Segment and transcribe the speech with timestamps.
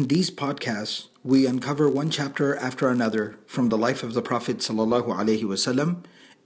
[0.00, 4.56] In these podcasts, we uncover one chapter after another from the life of the Prophet
[4.56, 5.96] ﷺ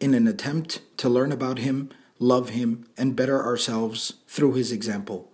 [0.01, 1.89] in an attempt to learn about him,
[2.19, 5.31] love him, and better ourselves through his example.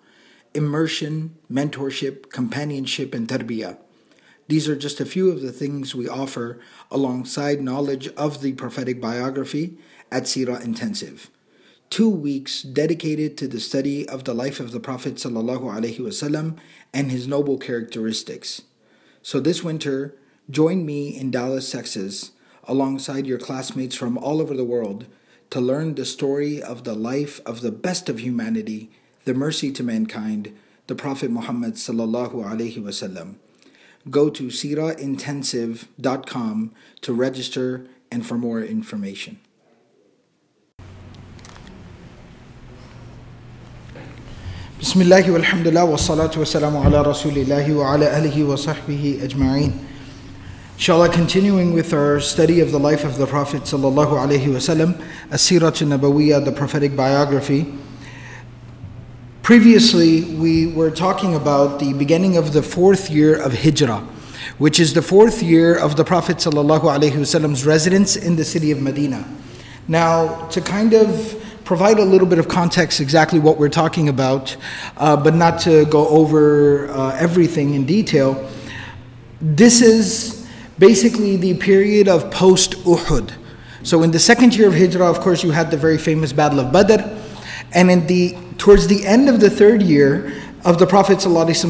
[0.52, 3.78] Immersion, mentorship, companionship, and tarbiyah.
[4.48, 6.58] These are just a few of the things we offer
[6.90, 9.78] alongside knowledge of the prophetic biography
[10.12, 11.30] at Sira Intensive
[11.90, 16.56] two weeks dedicated to the study of the life of the Prophet ﷺ
[16.94, 18.62] and his noble characteristics.
[19.22, 20.14] So this winter,
[20.48, 22.30] join me in Dallas, Texas,
[22.64, 25.06] alongside your classmates from all over the world
[25.50, 28.88] to learn the story of the life of the best of humanity,
[29.24, 33.34] the mercy to mankind, the Prophet Muhammad ﷺ.
[34.10, 39.40] Go to sirahintensive.com to register and for more information.
[44.80, 49.72] بسم الله والحمد لله والصلاة والسلام على رسول الله وعلى أهله وصحبه أجمعين
[50.78, 54.96] Inshallah, continuing with our study of the life of the Prophet sallallahu alaihi wasallam,
[55.28, 57.68] Asiratun Nabawiyya, the prophetic biography.
[59.42, 63.98] Previously, we were talking about the beginning of the fourth year of Hijrah,
[64.56, 68.70] which is the fourth year of the Prophet sallallahu alaihi wasallam's residence in the city
[68.70, 69.28] of Medina.
[69.86, 71.36] Now, to kind of
[71.70, 74.56] provide a little bit of context exactly what we're talking about,
[74.96, 78.34] uh, but not to go over uh, everything in detail.
[79.40, 80.48] This is
[80.80, 83.30] basically the period of post Uhud.
[83.84, 86.58] So in the second year of Hijrah, of course, you had the very famous Battle
[86.58, 87.02] of Badr,
[87.72, 90.32] and in the towards the end of the third year
[90.64, 91.22] of the Prophet's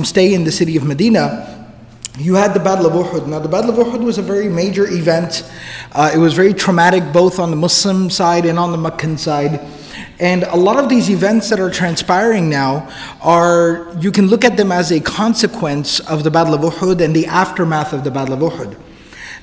[0.08, 1.68] stay in the city of Medina,
[2.16, 3.26] you had the Battle of Uhud.
[3.26, 5.44] Now, the Battle of Uhud was a very major event.
[5.92, 9.60] Uh, it was very traumatic both on the Muslim side and on the Meccan side.
[10.18, 12.88] And a lot of these events that are transpiring now
[13.22, 17.14] are, you can look at them as a consequence of the Battle of Uhud and
[17.16, 18.76] the aftermath of the Battle of Uhud.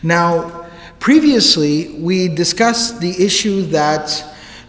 [0.03, 0.67] Now,
[0.99, 4.23] previously, we discussed the issue that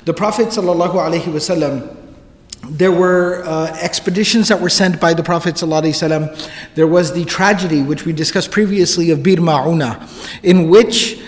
[0.04, 1.94] the Prophet ﷺ,
[2.70, 6.50] there were uh, expeditions that were sent by the Prophet ﷺ.
[6.74, 10.06] There was the tragedy, which we discussed previously, of Bir Ma'una,
[10.42, 11.20] in which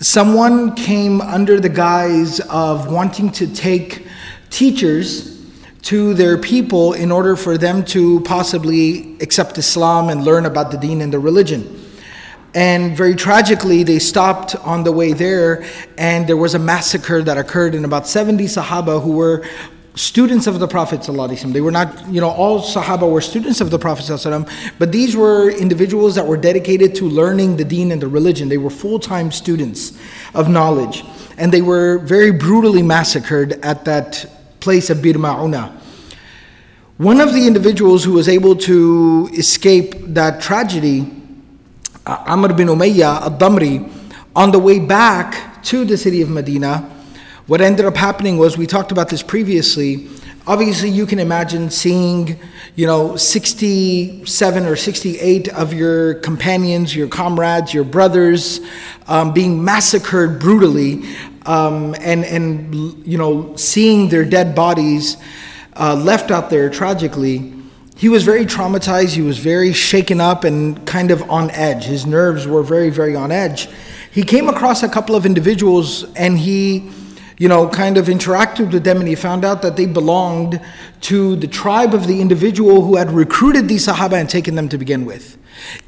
[0.00, 4.06] someone came under the guise of wanting to take
[4.48, 5.36] teachers
[5.82, 10.76] to their people in order for them to possibly accept Islam and learn about the
[10.76, 11.74] deen and the religion.
[12.54, 15.64] And very tragically, they stopped on the way there,
[15.98, 19.44] and there was a massacre that occurred, and about 70 Sahaba who were
[19.98, 23.78] students of the Prophet They were not, you know, all Sahaba were students of the
[23.78, 23.98] Prophet
[24.78, 28.48] but these were individuals that were dedicated to learning the deen and the religion.
[28.48, 29.98] They were full-time students
[30.34, 31.04] of knowledge.
[31.36, 34.24] And they were very brutally massacred at that
[34.60, 35.74] place of Bir Ma'una.
[36.98, 41.10] One of the individuals who was able to escape that tragedy,
[42.06, 43.90] uh, Amr bin Umayyah al-Damri,
[44.36, 46.88] on the way back to the city of Medina,
[47.48, 50.06] what ended up happening was we talked about this previously.
[50.46, 52.38] Obviously, you can imagine seeing,
[52.76, 58.60] you know, 67 or 68 of your companions, your comrades, your brothers
[59.06, 61.04] um, being massacred brutally
[61.46, 62.74] um, and, and,
[63.06, 65.16] you know, seeing their dead bodies
[65.74, 67.54] uh, left out there tragically
[67.96, 69.14] he was very traumatized.
[69.16, 71.82] He was very shaken up and kind of on edge.
[71.82, 73.68] His nerves were very, very on edge.
[74.12, 76.92] He came across a couple of individuals and he
[77.38, 80.60] you know, kind of interacted with them and he found out that they belonged
[81.02, 84.76] to the tribe of the individual who had recruited these Sahaba and taken them to
[84.78, 85.38] begin with.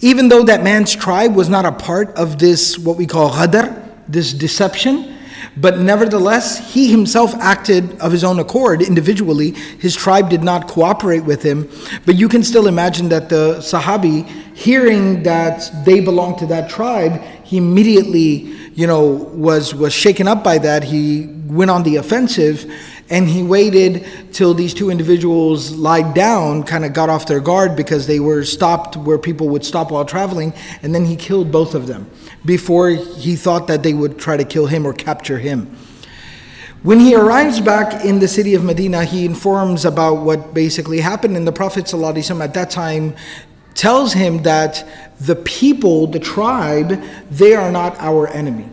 [0.00, 3.84] Even though that man's tribe was not a part of this, what we call ghadar,
[4.08, 5.16] this deception,
[5.56, 9.52] but nevertheless, he himself acted of his own accord individually.
[9.52, 11.68] His tribe did not cooperate with him.
[12.04, 17.22] But you can still imagine that the Sahabi, hearing that they belonged to that tribe,
[17.50, 18.46] he immediately,
[18.76, 20.84] you know, was was shaken up by that.
[20.84, 22.64] He went on the offensive,
[23.10, 27.74] and he waited till these two individuals lied down, kind of got off their guard
[27.74, 30.52] because they were stopped where people would stop while traveling,
[30.84, 32.08] and then he killed both of them
[32.44, 35.76] before he thought that they would try to kill him or capture him.
[36.84, 41.36] When he arrives back in the city of Medina, he informs about what basically happened,
[41.36, 43.16] and the Prophet at that time
[43.74, 44.84] tells him that
[45.20, 48.68] the people, the tribe, they are not our enemy.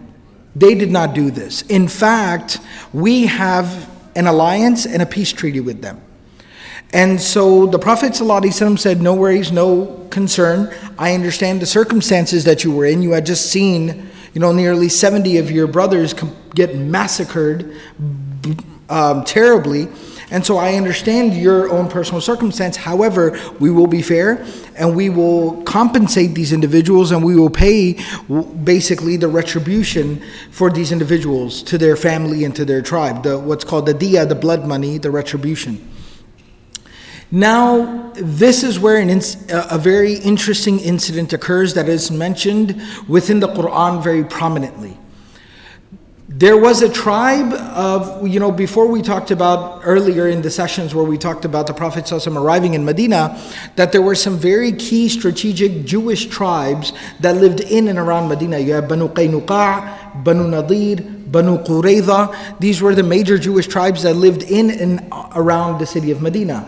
[0.56, 1.62] They did not do this.
[1.64, 2.60] In fact,
[2.94, 6.02] we have an alliance and a peace treaty with them.
[6.94, 10.74] And so the Prophet ﷺ said, No worries, no concern.
[10.98, 13.02] I understand the circumstances that you were in.
[13.02, 16.16] You had just seen, you know, nearly 70 of your brothers
[16.56, 17.76] get massacred
[18.90, 19.90] um, terribly.
[20.30, 22.76] And so I understand your own personal circumstance.
[22.76, 24.46] However, we will be fair
[24.76, 27.98] and we will compensate these individuals and we will pay
[28.64, 30.22] basically the retribution
[30.52, 34.26] for these individuals to their family and to their tribe, the, what's called the dia,
[34.26, 35.90] the blood money, the retribution.
[37.32, 39.00] Now, this is where
[39.50, 44.98] a very interesting incident occurs that is mentioned within the Quran very prominently
[46.30, 50.94] there was a tribe of, you know, before we talked about earlier in the sessions
[50.94, 53.40] where we talked about the Prophet ﷺ arriving in Medina,
[53.78, 56.92] that there were some very key strategic Jewish tribes
[57.22, 58.60] that lived in and around Medina.
[58.60, 62.60] You have Banu Qaynuqa', Banu Nadir, Banu Qurayza.
[62.60, 66.68] These were the major Jewish tribes that lived in and around the city of Medina.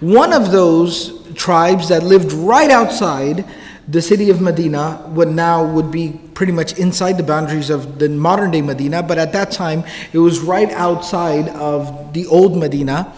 [0.00, 3.46] One of those tribes that lived right outside
[3.90, 8.08] the city of Medina would now would be pretty much inside the boundaries of the
[8.08, 9.82] modern day Medina, but at that time
[10.12, 13.12] it was right outside of the old Medina,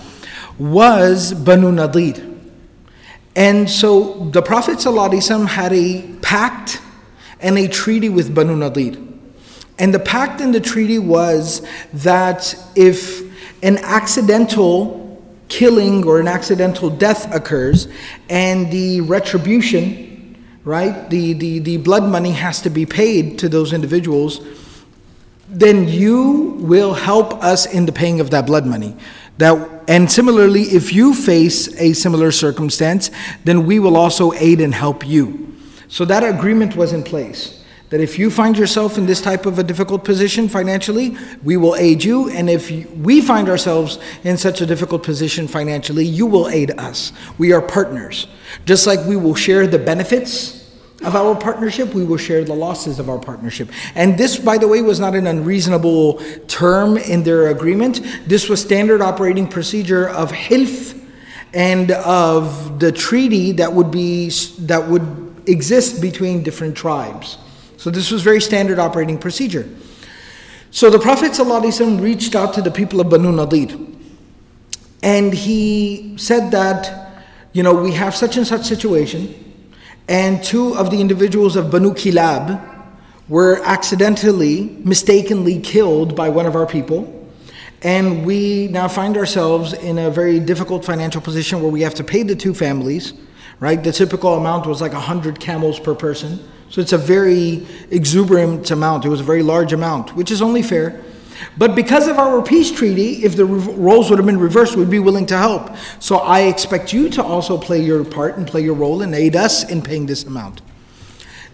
[0.58, 2.14] was Banu Nadir.
[3.36, 6.80] And so the Prophet ﷺ had a pact
[7.40, 8.96] and a treaty with Banu Nadir.
[9.78, 13.20] And the pact and the treaty was that if
[13.62, 15.02] an accidental
[15.48, 17.88] killing or an accidental death occurs
[18.30, 20.08] and the retribution
[20.64, 21.08] right?
[21.10, 24.40] The, the, the blood money has to be paid to those individuals.
[25.48, 28.96] Then you will help us in the paying of that blood money.
[29.38, 33.10] That, and similarly, if you face a similar circumstance,
[33.44, 35.54] then we will also aid and help you.
[35.88, 37.61] So that agreement was in place
[37.92, 41.76] that if you find yourself in this type of a difficult position financially, we will
[41.76, 42.30] aid you.
[42.30, 47.12] And if we find ourselves in such a difficult position financially, you will aid us.
[47.36, 48.28] We are partners.
[48.64, 50.70] Just like we will share the benefits
[51.04, 53.68] of our partnership, we will share the losses of our partnership.
[53.94, 56.14] And this, by the way, was not an unreasonable
[56.48, 58.00] term in their agreement.
[58.26, 60.98] This was standard operating procedure of HILF
[61.52, 64.30] and of the treaty that would be
[64.60, 67.36] that would exist between different tribes.
[67.82, 69.69] So this was very standard operating procedure.
[70.70, 73.76] So the Prophet ﷺ reached out to the people of Banu Nadir
[75.02, 77.11] and he said that,
[77.52, 79.34] you know, we have such and such situation,
[80.06, 82.62] and two of the individuals of Banu Kilab
[83.29, 87.29] were accidentally, mistakenly killed by one of our people.
[87.82, 92.05] And we now find ourselves in a very difficult financial position where we have to
[92.05, 93.12] pay the two families,
[93.58, 93.82] right?
[93.82, 96.38] The typical amount was like 100 camels per person
[96.72, 99.04] so it's a very exuberant amount.
[99.04, 101.02] It was a very large amount, which is only fair.
[101.58, 104.98] But because of our peace treaty, if the roles would have been reversed, we'd be
[104.98, 105.69] willing to help.
[106.00, 109.36] So I expect you to also play your part and play your role and aid
[109.36, 110.62] us in paying this amount.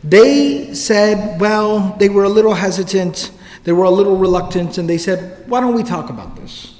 [0.05, 3.33] They said, well, they were a little hesitant,
[3.65, 6.77] they were a little reluctant, and they said, why don't we talk about this?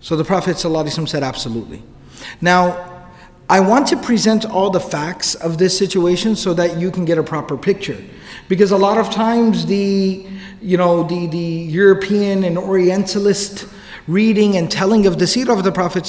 [0.00, 1.82] So the Prophet said, absolutely.
[2.40, 2.89] Now,
[3.50, 7.18] I want to present all the facts of this situation so that you can get
[7.18, 7.98] a proper picture.
[8.48, 10.24] Because a lot of times the,
[10.62, 13.66] you know, the, the European and Orientalist
[14.06, 16.04] reading and telling of the seerah of the Prophet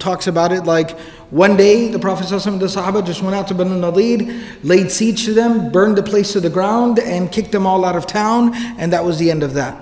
[0.00, 0.98] talks about it like
[1.30, 4.90] one day the Prophet ﷺ and the Sahaba just went out to Banu Nadir, laid
[4.90, 8.08] siege to them, burned the place to the ground, and kicked them all out of
[8.08, 9.80] town, and that was the end of that.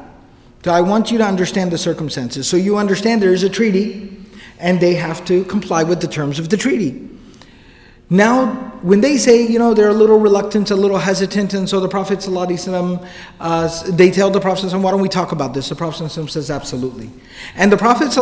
[0.63, 2.47] So I want you to understand the circumstances.
[2.47, 4.19] So you understand there is a treaty
[4.63, 7.09] and they have to comply with the terms of the treaty.
[8.09, 11.81] Now, when they say, you know, they're a little reluctant, a little hesitant, and so
[11.81, 13.07] the Prophet, Alaihi
[13.41, 15.69] uh, they tell the Prophet, Wasallam, why don't we talk about this?
[15.71, 17.11] The Prophet ﷺ says, absolutely.
[17.57, 18.13] And the Prophet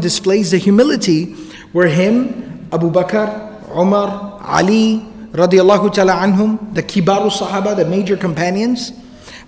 [0.00, 1.34] displays the humility
[1.72, 8.92] where him, Abu Bakr, Umar, Ali, radiallahu ta'ala anhum, the Kibaru Sahaba, the major companions,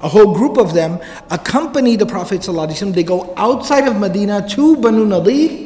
[0.02, 1.00] a whole group of them
[1.30, 2.40] accompany the Prophet.
[2.42, 2.92] Wasallam.
[2.92, 5.64] They go outside of Medina to Banu Nadir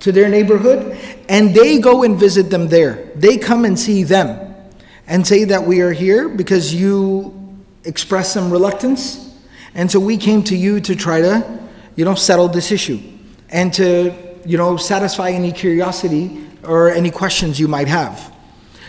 [0.00, 0.96] to their neighborhood
[1.28, 3.06] and they go and visit them there.
[3.14, 4.54] They come and see them
[5.06, 9.34] and say that we are here because you express some reluctance.
[9.74, 11.58] And so we came to you to try to,
[11.96, 13.00] you know, settle this issue
[13.50, 14.14] and to,
[14.46, 18.32] you know, satisfy any curiosity or any questions you might have.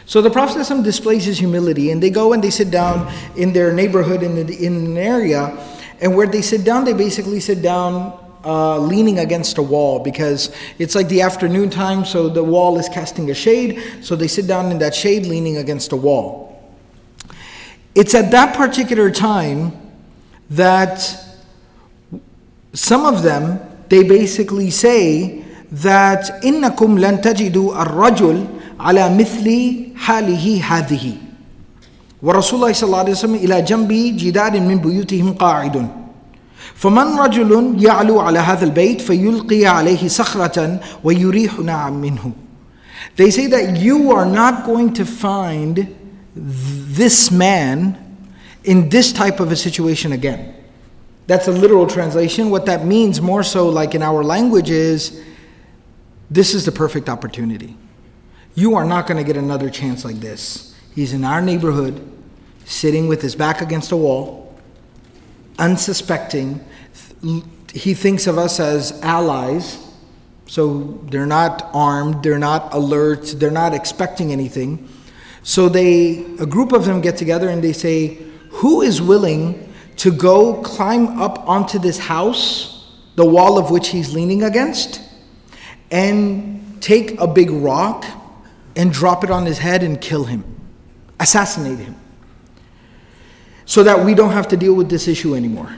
[0.07, 3.53] So the Prophet ﷺ displays his humility, and they go and they sit down in
[3.53, 5.57] their neighborhood in, the, in an area,
[5.99, 8.13] and where they sit down, they basically sit down
[8.45, 12.87] uh, leaning against a wall because it's like the afternoon time, so the wall is
[12.87, 16.61] casting a shade, so they sit down in that shade leaning against a wall.
[17.95, 19.73] It's at that particular time
[20.49, 20.97] that
[22.73, 23.59] some of them
[23.89, 28.37] they basically say that innakum lan tajidu ar-rajul
[28.79, 31.13] ala mithli halihi hadhihi
[32.21, 36.04] wa rasulullah sallallahu alaihi wasallam ila jambi jidadin min buyutihim qa'idun
[36.75, 42.31] فمن رجل يعلو على هذا البيت فيلقي عليه صخرة ويريحنا منه
[43.17, 45.87] They say that you are not going to find
[46.35, 47.95] this man
[48.65, 50.53] in this type of a situation again.
[51.27, 52.49] That's a literal translation.
[52.49, 55.21] What that means, more so like in our language, is
[56.29, 57.77] this is the perfect opportunity.
[58.55, 60.75] You are not going to get another chance like this.
[60.93, 62.01] He's in our neighborhood,
[62.65, 64.44] sitting with his back against a wall
[65.59, 66.63] unsuspecting.
[67.73, 69.79] He thinks of us as allies,
[70.47, 74.87] so they're not armed, they're not alert, they're not expecting anything.
[75.43, 78.17] So they, a group of them get together and they say,
[78.61, 84.13] "Who is willing to go climb up onto this house, the wall of which he's
[84.13, 85.01] leaning against,
[85.91, 88.05] and take a big rock
[88.75, 90.43] and drop it on his head and kill him,
[91.19, 91.95] assassinate him?"
[93.65, 95.69] so that we don't have to deal with this issue anymore.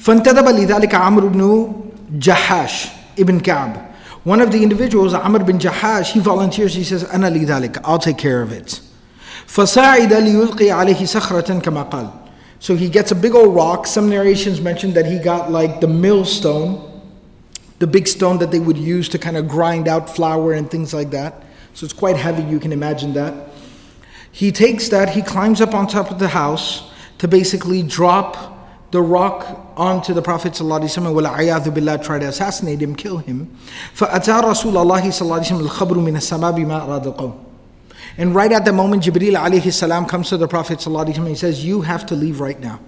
[0.00, 1.72] فانتدب لذلك عمرو بن
[2.20, 2.86] جحاش
[3.18, 3.86] ibn كعب.
[4.24, 8.16] One of the individuals, Amr bin Jahash, he volunteers, he says, أنا لذلك, I'll take
[8.16, 8.80] care of it.
[9.46, 12.10] فصعد ليلقي عليه سخرة كما قال.
[12.58, 13.86] So he gets a big old rock.
[13.86, 16.80] Some narrations mention that he got like the millstone,
[17.78, 20.94] the big stone that they would use to kind of grind out flour and things
[20.94, 21.42] like that.
[21.74, 23.34] So it's quite heavy, you can imagine that.
[24.34, 29.00] He takes that, he climbs up on top of the house to basically drop the
[29.00, 33.56] rock onto the Prophet ﷺ billah try to assassinate him, kill him.
[33.94, 37.44] فَأَتَى رَسُولَ اللَّهِ صَلَّى اللَّهِ عَلَيْهِ الْخَبْرُ مِنَ السَّمَاء بِمَا أَرَادَ الْقَوْمِ
[38.18, 41.36] And right at the moment, Jibril alayhi salam comes to the Prophet ﷺ and he
[41.36, 42.80] says, You have to leave right now.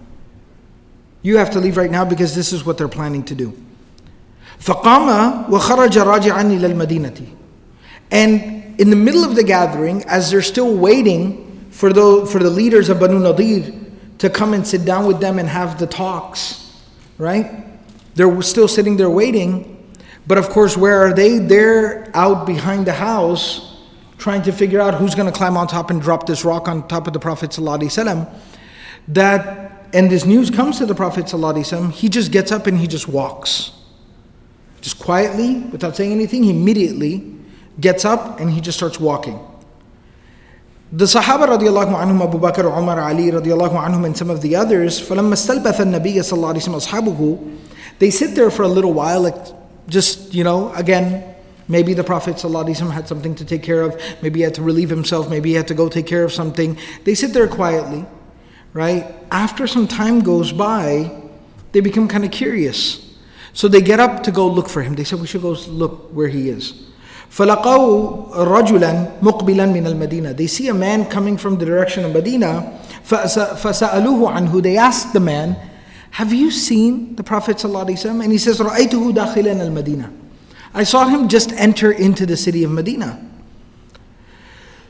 [1.23, 3.53] You have to leave right now because this is what they're planning to do.
[4.59, 7.33] فَقَامَ وَخَرَجَ رَاجِعًا إِلَى الْمَدِينَةِ
[8.11, 12.51] And in the middle of the gathering, as they're still waiting for the, for the
[12.51, 13.73] leaders of Banu Nadir
[14.19, 16.79] to come and sit down with them and have the talks,
[17.19, 17.65] right?
[18.15, 19.73] They're still sitting there waiting.
[20.27, 21.39] But of course, where are they?
[21.39, 23.75] They're out behind the house
[24.19, 26.87] trying to figure out who's going to climb on top and drop this rock on
[26.89, 28.31] top of the Prophet ﷺ.
[29.09, 32.87] That and this news comes to the Prophet ﷺ, he just gets up and he
[32.89, 33.71] just walks.
[34.81, 37.36] Just quietly, without saying anything, he immediately
[37.81, 39.39] gets up and he just starts walking.
[40.93, 45.01] The Sahaba radiallahu anhum, Abu Bakr, Umar, Ali radiallahu anhum, and some of the others,
[47.99, 49.47] They sit there for a little while, like
[49.89, 51.25] just, you know, again,
[51.69, 54.89] maybe the Prophet ﷺ had something to take care of, maybe he had to relieve
[54.89, 56.79] himself, maybe he had to go take care of something.
[57.05, 58.07] They sit there quietly,
[58.73, 59.13] right?
[59.33, 61.11] After some time goes by,
[61.73, 63.03] they become kind of curious.
[63.53, 64.95] So they get up to go look for him.
[64.95, 66.86] They said, We should go look where he is.
[67.31, 72.79] فَلَقَوْا رَجُلًا مُقْبِلًا مِنَ الْمَدِينَةِ They see a man coming from the direction of Medina.
[73.09, 75.57] فَسَأَلُوهُ عَنْهُ They asked the man,
[76.13, 78.23] have you seen the Prophet ﷺ?
[78.23, 80.13] And he says, رَأَيْتُهُ دَاخِلًا الْمَدِينَةِ
[80.73, 83.21] I saw him just enter into the city of Medina.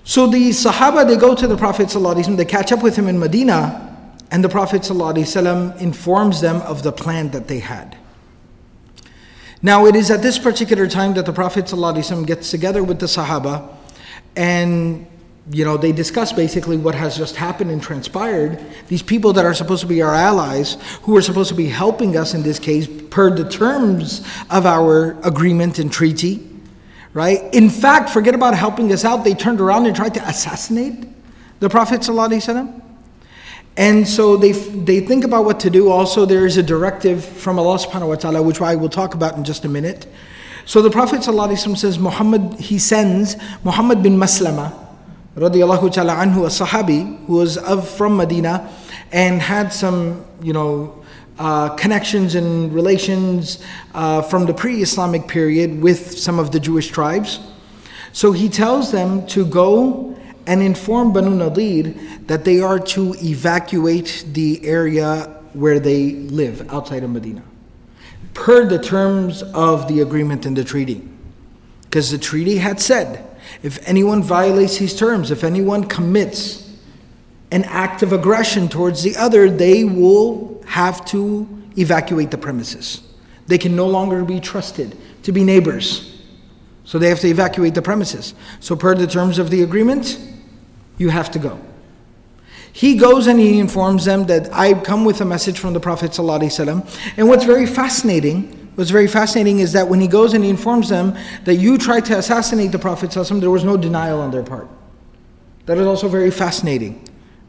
[0.05, 3.19] So the Sahaba, they go to the Prophet ﷺ, they catch up with him in
[3.19, 3.83] Medina,
[4.31, 7.97] and the Prophet ﷺ informs them of the plan that they had.
[9.67, 13.07] Now, it is at this particular time that the Prophet ﷺ gets together with the
[13.07, 13.67] Sahaba
[14.37, 15.05] and
[15.51, 18.63] you know, they discuss basically what has just happened and transpired.
[18.87, 22.17] These people that are supposed to be our allies, who are supposed to be helping
[22.17, 26.49] us in this case, per the terms of our agreement and treaty,
[27.13, 27.43] right?
[27.53, 31.09] In fact, forget about helping us out, they turned around and tried to assassinate
[31.59, 32.03] the Prophet.
[32.03, 32.83] ﷺ.
[33.77, 35.91] And so they, they think about what to do.
[35.91, 39.37] Also, there is a directive from Allah subhanahu wa ta'ala, which I will talk about
[39.37, 40.07] in just a minute.
[40.65, 44.73] So the Prophet says, Muhammad, he sends Muhammad bin Maslama,
[45.37, 48.73] radiallahu ta'ala anhu, a sahabi, who was of, from Medina
[49.13, 51.03] and had some, you know,
[51.39, 57.41] uh, connections and relations uh, from the pre-Islamic period with some of the Jewish tribes.
[58.15, 60.16] So he tells them to go
[60.47, 61.95] and inform Banu Nadir
[62.27, 67.43] that they are to evacuate the area where they live outside of Medina,
[68.35, 71.07] per the terms of the agreement and the treaty.
[71.83, 73.25] Because the treaty had said
[73.63, 76.63] if anyone violates these terms, if anyone commits
[77.51, 81.49] an act of aggression towards the other, they will have to
[81.79, 83.03] evacuate the premises.
[83.47, 86.21] They can no longer be trusted to be neighbors.
[86.85, 88.35] So they have to evacuate the premises.
[88.61, 90.19] So, per the terms of the agreement,
[90.99, 91.59] you have to go.
[92.73, 96.11] He goes and he informs them that I come with a message from the Prophet.
[96.11, 97.13] ﷺ.
[97.17, 100.89] And what's very fascinating, what's very fascinating is that when he goes and he informs
[100.89, 104.43] them that you tried to assassinate the Prophet, ﷺ, there was no denial on their
[104.43, 104.69] part.
[105.67, 107.03] That is also very fascinating,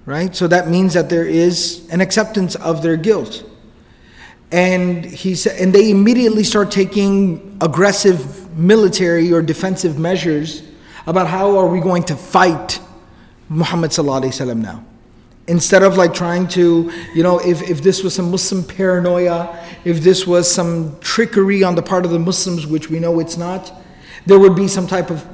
[0.05, 0.33] right?
[0.35, 3.43] So that means that there is an acceptance of their guilt.
[4.49, 10.63] And he sa- and they immediately start taking aggressive military or defensive measures
[11.05, 12.79] about how are we going to fight
[13.49, 14.83] Muhammad sallallahu now.
[15.47, 20.01] Instead of like trying to, you know, if, if this was some Muslim paranoia, if
[20.01, 23.71] this was some trickery on the part of the Muslims, which we know it's not,
[24.25, 25.25] there would be some type of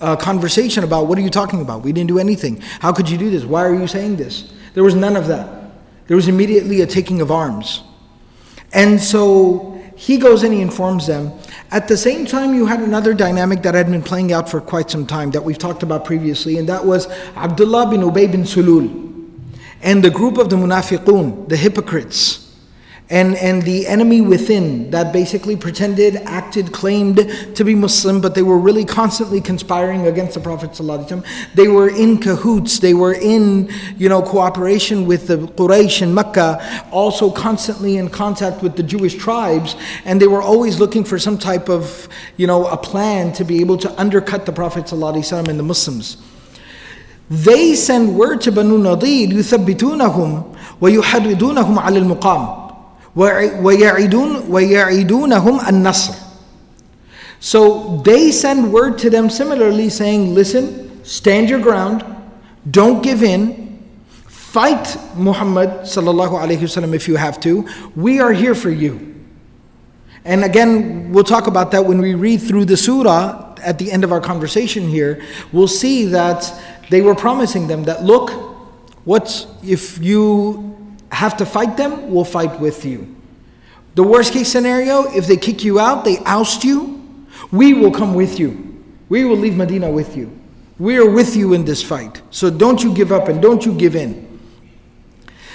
[0.00, 1.82] uh, conversation about what are you talking about?
[1.82, 2.60] We didn't do anything.
[2.78, 3.44] How could you do this?
[3.44, 4.52] Why are you saying this?
[4.74, 5.72] There was none of that.
[6.06, 7.82] There was immediately a taking of arms.
[8.72, 11.32] And so he goes in, he informs them.
[11.72, 14.88] At the same time, you had another dynamic that had been playing out for quite
[14.90, 19.06] some time that we've talked about previously, and that was Abdullah bin Ubay bin Sulul
[19.82, 22.47] and the group of the Munafiqun, the hypocrites
[23.10, 27.16] and, and the enemy within that basically pretended, acted, claimed
[27.56, 31.24] to be Muslim, but they were really constantly conspiring against the Prophet ﷺ.
[31.54, 36.84] They were in cahoots, they were in you know cooperation with the Quraysh and Mecca,
[36.90, 39.74] also constantly in contact with the Jewish tribes,
[40.04, 43.60] and they were always looking for some type of you know a plan to be
[43.62, 46.18] able to undercut the Prophet ﷺ and the Muslims.
[47.30, 52.57] They send word to Banu Nadir, يثبتونهم ويحرضونهم على المقام.
[53.18, 56.22] وَيَعِدُونَهُمْ النَّصْرِ
[57.40, 62.04] So they send word to them similarly saying, listen, stand your ground,
[62.70, 63.82] don't give in,
[64.28, 69.14] fight Muhammad if you have to, we are here for you.
[70.24, 74.04] And again, we'll talk about that when we read through the surah at the end
[74.04, 75.20] of our conversation here.
[75.52, 76.50] We'll see that
[76.90, 78.30] they were promising them that, look,
[79.06, 80.76] what if you
[81.12, 83.14] have to fight them, we'll fight with you.
[83.94, 88.14] The worst case scenario, if they kick you out, they oust you, we will come
[88.14, 88.82] with you.
[89.08, 90.38] We will leave Medina with you.
[90.78, 92.22] We are with you in this fight.
[92.30, 94.26] So don't you give up and don't you give in.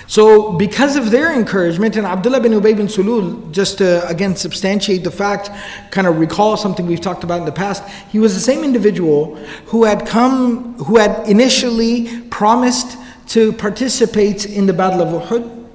[0.05, 5.05] So, because of their encouragement, and Abdullah bin Ubay bin Sulul, just to again substantiate
[5.05, 5.50] the fact,
[5.91, 9.38] kind of recall something we've talked about in the past, he was the same individual
[9.67, 15.65] who had come, who had initially promised to participate in the Battle of Uhud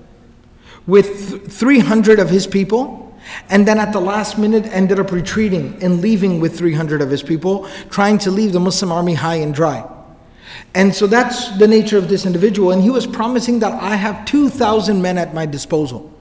[0.87, 3.07] with 300 of his people.
[3.51, 7.23] And then at the last minute ended up retreating and leaving with 300 of his
[7.23, 9.85] people, trying to leave the Muslim army high and dry.
[10.75, 12.73] And so that's the nature of this individual.
[12.73, 16.13] And he was promising that I have 2,000 men at my disposal.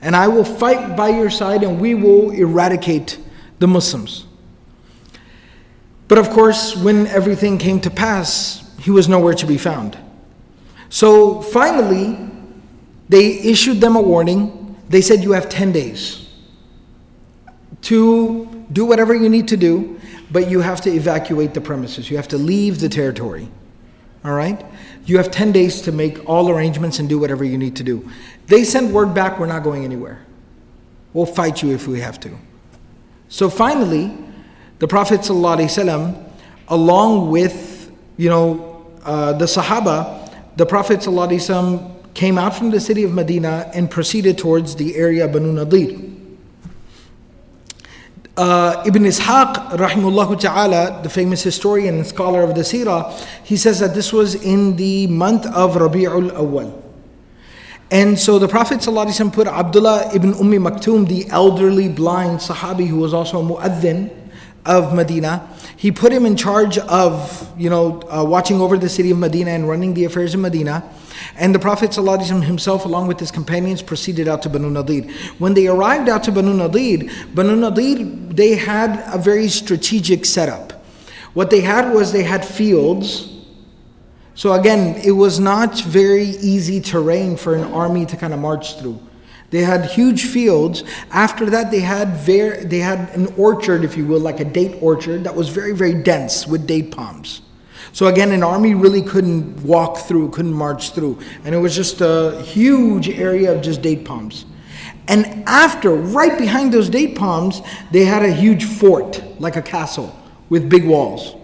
[0.00, 3.18] And I will fight by your side and we will eradicate
[3.58, 4.24] the Muslims.
[6.08, 9.96] But of course, when everything came to pass, he was nowhere to be found.
[10.88, 12.18] So finally,
[13.08, 14.74] they issued them a warning.
[14.88, 16.28] They said, You have 10 days
[17.82, 20.00] to do whatever you need to do,
[20.32, 22.10] but you have to evacuate the premises.
[22.10, 23.46] You have to leave the territory.
[24.24, 24.64] All right?
[25.04, 28.10] You have 10 days to make all arrangements and do whatever you need to do.
[28.48, 30.26] They sent word back, We're not going anywhere.
[31.12, 32.36] We'll fight you if we have to.
[33.28, 34.18] So finally,
[34.80, 36.30] the Prophet, ﷺ,
[36.68, 38.70] along with, you know,
[39.04, 44.38] uh, the Sahaba, the Prophet ﷺ came out from the city of Medina and proceeded
[44.38, 45.98] towards the area of Banu Nadir.
[48.36, 53.12] Uh, Ibn Ishaq, rahimullah ta'ala, the famous historian and scholar of the Sirah,
[53.42, 56.80] he says that this was in the month of Rabi'ul Awwal.
[57.90, 62.96] And so the Prophet ﷺ put Abdullah ibn Ummi Maktoum, the elderly blind Sahabi who
[62.98, 64.08] was also a mu'addin,
[64.64, 65.48] of Medina.
[65.76, 69.50] He put him in charge of, you know, uh, watching over the city of Medina
[69.50, 70.88] and running the affairs of Medina.
[71.36, 75.04] And the Prophet himself, along with his companions, proceeded out to Banu Nadir.
[75.38, 80.72] When they arrived out to Banu Nadir, Banu Nadir, they had a very strategic setup.
[81.34, 83.28] What they had was they had fields.
[84.34, 88.78] So again, it was not very easy terrain for an army to kind of march
[88.78, 88.98] through.
[89.52, 90.82] They had huge fields.
[91.10, 94.78] After that, they had ver- they had an orchard, if you will, like a date
[94.80, 97.42] orchard that was very very dense with date palms.
[97.92, 102.00] So again, an army really couldn't walk through, couldn't march through, and it was just
[102.00, 104.46] a huge area of just date palms.
[105.06, 107.60] And after, right behind those date palms,
[107.90, 110.16] they had a huge fort, like a castle,
[110.48, 111.34] with big walls.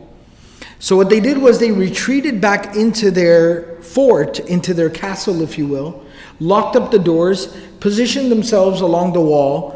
[0.78, 5.58] So what they did was they retreated back into their fort, into their castle, if
[5.58, 6.02] you will,
[6.40, 9.74] locked up the doors, positioned themselves along the wall.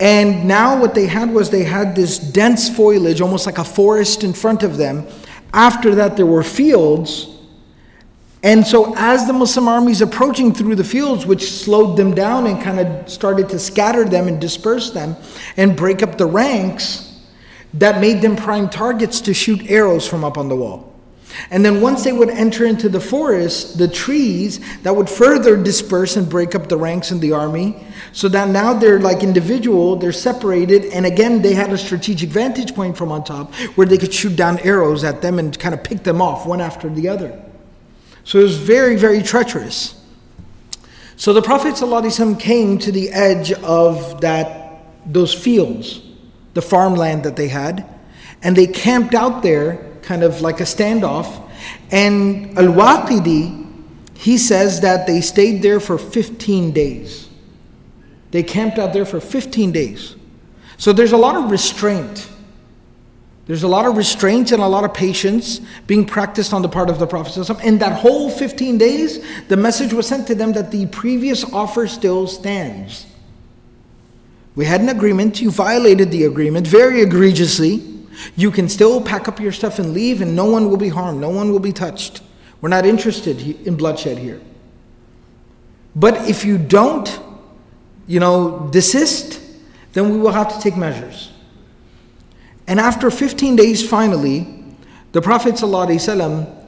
[0.00, 4.24] And now what they had was they had this dense foliage, almost like a forest
[4.24, 5.06] in front of them.
[5.52, 7.28] After that, there were fields.
[8.44, 12.46] And so, as the Muslim army is approaching through the fields, which slowed them down
[12.48, 15.16] and kind of started to scatter them and disperse them
[15.56, 17.20] and break up the ranks,
[17.74, 20.91] that made them prime targets to shoot arrows from up on the wall.
[21.50, 26.16] And then once they would enter into the forest, the trees that would further disperse
[26.16, 30.12] and break up the ranks in the army, so that now they're like individual, they're
[30.12, 34.12] separated, and again they had a strategic vantage point from on top where they could
[34.12, 37.40] shoot down arrows at them and kind of pick them off one after the other.
[38.24, 40.00] So it was very, very treacherous.
[41.16, 41.76] So the Prophet
[42.40, 44.58] came to the edge of that
[45.04, 46.00] those fields,
[46.54, 47.84] the farmland that they had,
[48.42, 51.48] and they camped out there kind of like a standoff.
[51.90, 53.62] And Al Waqidi,
[54.14, 57.28] he says that they stayed there for 15 days.
[58.32, 60.16] They camped out there for 15 days.
[60.76, 62.28] So there's a lot of restraint.
[63.46, 66.88] There's a lot of restraint and a lot of patience being practiced on the part
[66.88, 67.36] of the Prophet.
[67.64, 71.86] In that whole 15 days, the message was sent to them that the previous offer
[71.86, 73.06] still stands.
[74.54, 77.91] We had an agreement, you violated the agreement very egregiously.
[78.36, 81.20] You can still pack up your stuff and leave, and no one will be harmed,
[81.20, 82.20] no one will be touched.
[82.60, 84.40] We're not interested in bloodshed here.
[85.96, 87.18] But if you don't,
[88.06, 89.40] you know, desist,
[89.92, 91.30] then we will have to take measures.
[92.66, 94.64] And after 15 days, finally,
[95.12, 96.58] the Prophet ﷺ,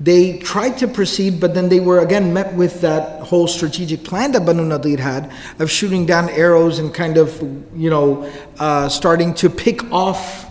[0.00, 4.32] they tried to proceed, but then they were again met with that whole strategic plan
[4.32, 7.40] that Banu Nadir had of shooting down arrows and kind of,
[7.78, 10.41] you know, uh, starting to pick off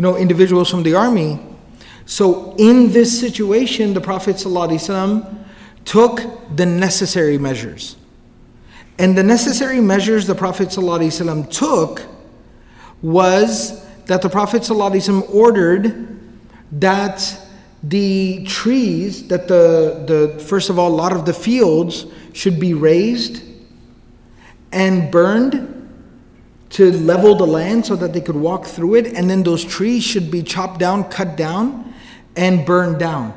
[0.00, 1.38] you know, individuals from the army.
[2.06, 5.44] So in this situation, the Prophet ﷺ
[5.84, 6.20] took
[6.56, 7.96] the necessary measures.
[8.98, 12.06] And the necessary measures the Prophet ﷺ took
[13.02, 16.16] was that the Prophet ﷺ ordered
[16.72, 17.38] that
[17.82, 20.02] the trees, that the,
[20.34, 23.42] the first of all, a lot of the fields should be raised
[24.72, 25.79] and burned
[26.70, 30.04] to level the land so that they could walk through it, and then those trees
[30.04, 31.92] should be chopped down, cut down,
[32.36, 33.36] and burned down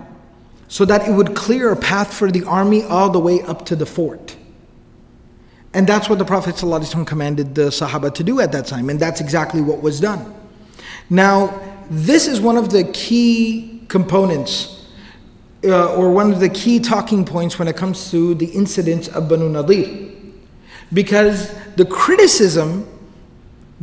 [0.68, 3.76] so that it would clear a path for the army all the way up to
[3.76, 4.36] the fort.
[5.74, 9.00] And that's what the Prophet ﷺ commanded the Sahaba to do at that time, and
[9.00, 10.34] that's exactly what was done.
[11.12, 11.60] Now,
[11.92, 14.88] this is one of the key components,
[15.64, 19.28] uh, or one of the key talking points when it comes to the incidents of
[19.30, 20.12] Banu Nadir.
[20.92, 22.88] Because the criticism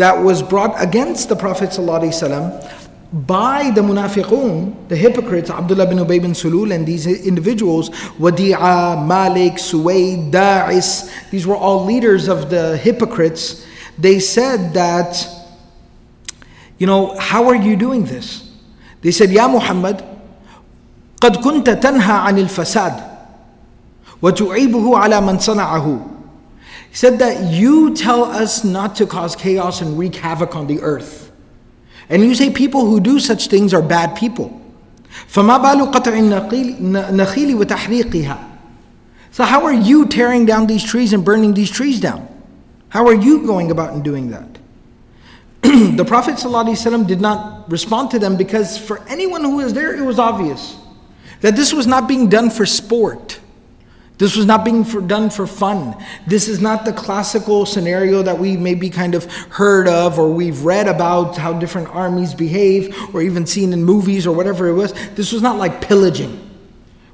[0.01, 2.89] that was brought against the Prophet ﷺ
[3.29, 9.55] by the munafiqun, the hypocrites, Abdullah bin Ubay bin Sulul and these individuals, Wadi'a, Malik,
[9.61, 13.67] Suwayd, Da'is, these were all leaders of the hypocrites.
[13.99, 15.13] They said that,
[16.79, 18.49] you know, how are you doing this?
[19.05, 20.03] They said, Ya Muhammad,
[21.21, 22.97] قد كنت تنهى عن الفساد
[24.23, 26.20] وتعيبه على من صنعه
[26.91, 30.81] he said that you tell us not to cause chaos and wreak havoc on the
[30.83, 31.31] earth.
[32.09, 34.61] And you say people who do such things are bad people.
[35.31, 35.59] فما
[35.93, 38.51] قطع النخيل وتحريقها
[39.31, 42.27] So how are you tearing down these trees and burning these trees down?
[42.89, 44.59] How are you going about and doing that?
[45.63, 50.03] the Prophet ﷺ did not respond to them because for anyone who was there, it
[50.03, 50.77] was obvious
[51.43, 53.40] that this was not being done for sport.
[54.21, 55.97] This was not being for, done for fun.
[56.27, 60.63] This is not the classical scenario that we maybe kind of heard of or we've
[60.63, 64.93] read about how different armies behave or even seen in movies or whatever it was.
[65.15, 66.47] This was not like pillaging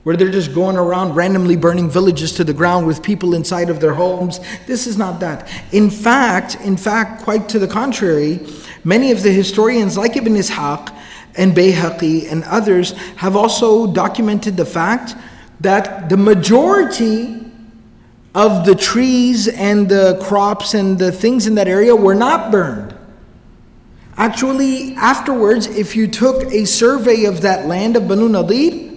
[0.02, 3.80] where they're just going around randomly burning villages to the ground with people inside of
[3.80, 4.38] their homes.
[4.66, 5.48] This is not that.
[5.72, 8.40] In fact, in fact, quite to the contrary,
[8.84, 10.92] many of the historians like Ibn Ishaq
[11.36, 15.14] and Bayhaqi and others have also documented the fact
[15.60, 17.44] that the majority
[18.34, 22.94] of the trees and the crops and the things in that area were not burned.
[24.18, 28.92] Actually, afterwards, if you took a survey of that land of Banu Nadir,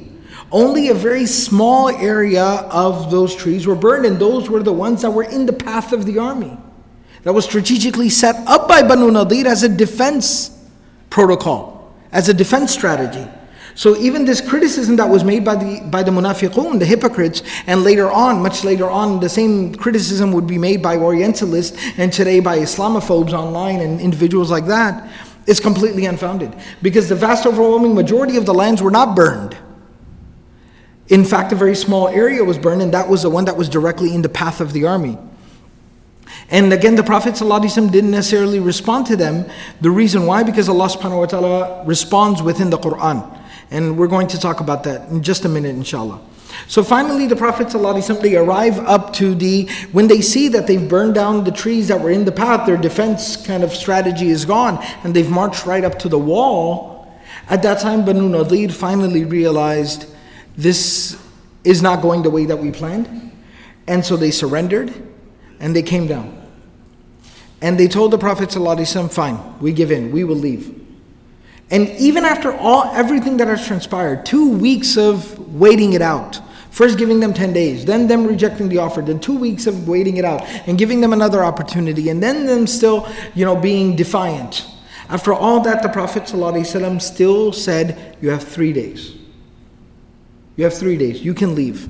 [0.51, 5.01] only a very small area of those trees were burned, and those were the ones
[5.01, 6.57] that were in the path of the army.
[7.23, 10.57] That was strategically set up by Banu Nadir as a defense
[11.09, 13.27] protocol, as a defense strategy.
[13.79, 17.81] So even this criticism that was made by the by the munafiqun, the hypocrites, and
[17.81, 22.41] later on, much later on, the same criticism would be made by Orientalists and today
[22.43, 25.07] by Islamophobes online and individuals like that,
[25.47, 26.51] is completely unfounded.
[26.81, 29.55] Because the vast overwhelming majority of the lands were not burned.
[31.07, 33.69] In fact, a very small area was burned, and that was the one that was
[33.71, 35.15] directly in the path of the army.
[36.51, 39.47] And again, the Prophet ﷺ didn't necessarily respond to them.
[39.79, 40.43] The reason why?
[40.43, 43.37] Because Allah subhanahu wa ta'ala responds within the Quran.
[43.71, 46.19] And we're going to talk about that in just a minute, inshallah.
[46.67, 50.87] So finally, the Prophet ﷺ, they arrive up to the, when they see that they've
[50.89, 54.45] burned down the trees that were in the path, their defense kind of strategy is
[54.45, 57.13] gone, and they've marched right up to the wall.
[57.49, 60.05] At that time, Banu Nadir finally realized
[60.57, 61.21] this
[61.63, 63.27] is not going the way that we planned.
[63.87, 64.93] And so they surrendered
[65.59, 66.35] and they came down.
[67.61, 70.75] And they told the Prophet ﷺ, fine, we give in, we will leave.
[71.71, 76.39] And even after all everything that has transpired, two weeks of waiting it out,
[76.71, 80.17] first giving them 10 days, then them rejecting the offer, then two weeks of waiting
[80.17, 84.65] it out and giving them another opportunity, and then them still, you know, being defiant.
[85.09, 89.13] After all that, the Prophet ﷺ still said, You have three days.
[90.55, 91.23] You have three days.
[91.23, 91.87] You can leave.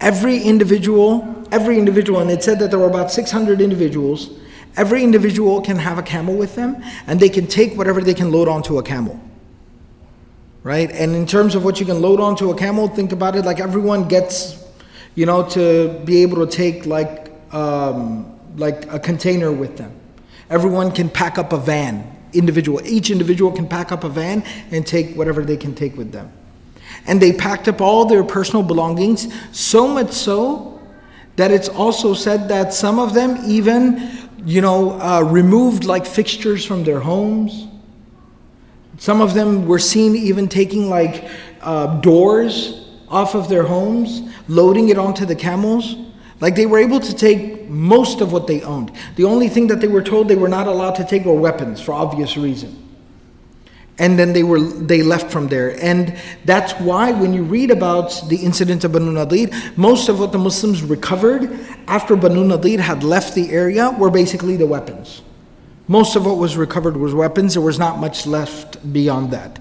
[0.00, 4.30] Every individual, every individual, and it said that there were about 600 individuals
[4.76, 8.30] Every individual can have a camel with them, and they can take whatever they can
[8.30, 9.20] load onto a camel.
[10.62, 10.90] Right?
[10.90, 13.60] And in terms of what you can load onto a camel, think about it like
[13.60, 14.62] everyone gets,
[15.14, 19.92] you know, to be able to take like, um, like a container with them.
[20.50, 22.80] Everyone can pack up a van, individual.
[22.86, 26.30] Each individual can pack up a van and take whatever they can take with them.
[27.06, 30.82] And they packed up all their personal belongings, so much so
[31.36, 36.64] that it's also said that some of them even you know, uh, removed like fixtures
[36.64, 37.66] from their homes.
[38.98, 41.28] Some of them were seen even taking like
[41.62, 45.94] uh, doors off of their homes, loading it onto the camels.
[46.40, 48.92] Like they were able to take most of what they owned.
[49.16, 51.80] The only thing that they were told they were not allowed to take were weapons
[51.80, 52.89] for obvious reason
[54.00, 55.78] and then they were they left from there.
[55.84, 60.32] And that's why when you read about the incident of Banu Nadir, most of what
[60.32, 61.52] the Muslims recovered
[61.86, 65.20] after Banu Nadir had left the area were basically the weapons.
[65.86, 67.52] Most of what was recovered was weapons.
[67.52, 69.60] There was not much left beyond that.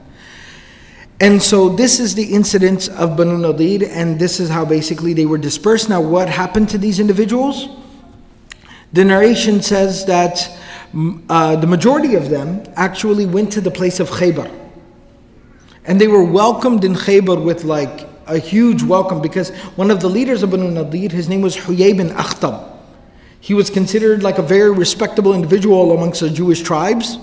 [1.20, 5.26] And so this is the incident of Banu Nadir, and this is how basically they
[5.26, 5.90] were dispersed.
[5.90, 7.68] Now, what happened to these individuals?
[8.94, 10.48] The narration says that
[11.30, 14.50] uh, the majority of them actually went to the place of Khaybar.
[15.86, 20.10] And they were welcomed in Khaybar with like a huge welcome because one of the
[20.10, 22.68] leaders of Banu Nadir, his name was Huyay bin Akhtab.
[23.40, 27.18] He was considered like a very respectable individual amongst the Jewish tribes.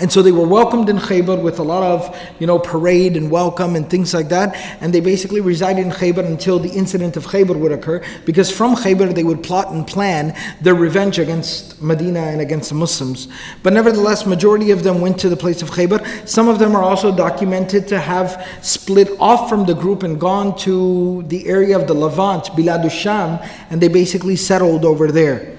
[0.00, 3.30] And so they were welcomed in Khaybar with a lot of, you know, parade and
[3.30, 4.56] welcome and things like that.
[4.80, 8.74] And they basically resided in Khaybar until the incident of Khaybar would occur, because from
[8.74, 13.28] Khaybar they would plot and plan their revenge against Medina and against the Muslims.
[13.62, 16.28] But nevertheless, majority of them went to the place of Khaybar.
[16.28, 20.58] Some of them are also documented to have split off from the group and gone
[20.58, 23.38] to the area of the Levant, Bilad Sham,
[23.70, 25.56] and they basically settled over there.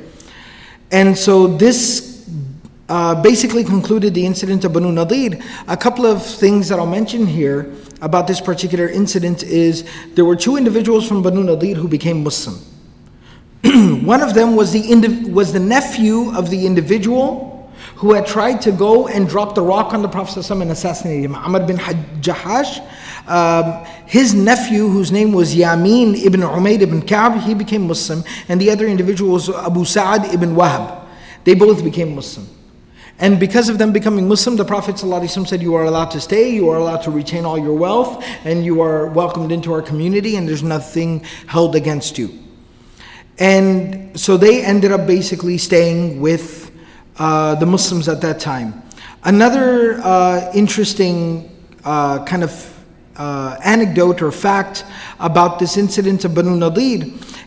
[0.92, 2.15] And so this
[2.88, 5.40] uh, basically concluded the incident of Banu Nadir.
[5.68, 10.36] A couple of things that I'll mention here about this particular incident is there were
[10.36, 12.58] two individuals from Banu Nadir who became Muslim.
[14.06, 18.62] One of them was the, indiv- was the nephew of the individual who had tried
[18.62, 21.78] to go and drop the rock on the Prophet Wasallam and assassinate him, Amr bin
[21.78, 22.86] Jahash.
[23.28, 28.62] Um, his nephew, whose name was Yamin ibn Umayd ibn Ka'b, he became Muslim, and
[28.62, 31.08] the other individual was Abu Sa'ad ibn Wahab.
[31.46, 32.48] They both became Muslim.
[33.18, 36.54] And because of them becoming Muslim, the Prophet ﷺ said, You are allowed to stay,
[36.54, 40.36] you are allowed to retain all your wealth, and you are welcomed into our community,
[40.36, 42.38] and there's nothing held against you.
[43.40, 46.72] And so they ended up basically staying with
[47.18, 48.84] uh, the Muslims at that time.
[49.24, 51.50] Another uh, interesting
[51.86, 52.75] uh, kind of
[53.18, 54.84] uh, anecdote or fact
[55.20, 57.06] about this incident of Banu Nadir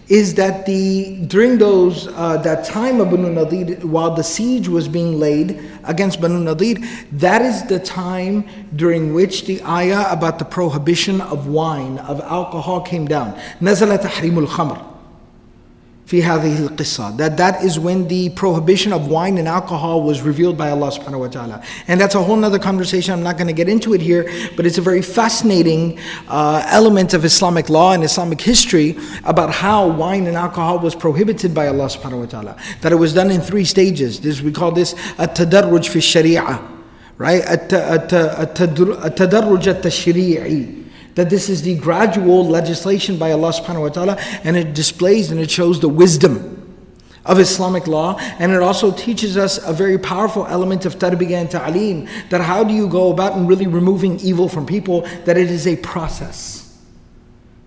[0.09, 4.89] is that the during those uh, that time of Banu Nadir, while the siege was
[4.89, 6.77] being laid against Banu Nadir,
[7.13, 12.81] that is the time during which the ayah about the prohibition of wine of alcohol
[12.81, 13.39] came down.
[13.61, 14.98] نزلت tahrimul الخمر
[16.09, 21.21] that that is when the prohibition of wine and alcohol was revealed by Allah subhanahu
[21.21, 24.01] wa ta'ala and that's a whole other conversation I'm not going to get into it
[24.01, 24.25] here
[24.57, 29.87] but it's a very fascinating uh, element of Islamic law and Islamic history about how
[29.87, 33.43] wine and alcohol was prohibited by Allah subhanahu wa ta'ala that it was done in
[33.43, 36.67] three stages this we call this a tadarruj fi sharia
[37.19, 40.78] right a tadarruj at tashri'i
[41.19, 44.15] that this is the gradual legislation by Allah subhanahu wa ta'ala,
[44.47, 46.55] and it displays and it shows the wisdom
[47.27, 51.51] of Islamic law, and it also teaches us a very powerful element of tarbiyah and
[51.51, 55.51] ta'aleem that how do you go about in really removing evil from people, that it
[55.51, 56.68] is a process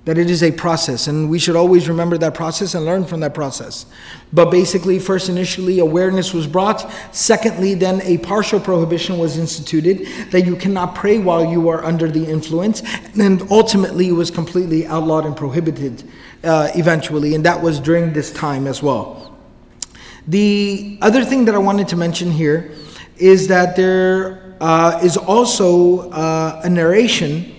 [0.04, 3.20] that it is a process and we should always remember that process and learn from
[3.20, 3.86] that process
[4.34, 10.42] but basically first initially awareness was brought secondly then a partial prohibition was instituted that
[10.42, 12.82] you cannot pray while you are under the influence
[13.20, 16.04] and ultimately it was completely outlawed and prohibited
[16.44, 19.38] uh, eventually and that was during this time as well
[20.28, 22.72] the other thing that i wanted to mention here
[23.18, 27.56] is that there uh, is also uh, a narration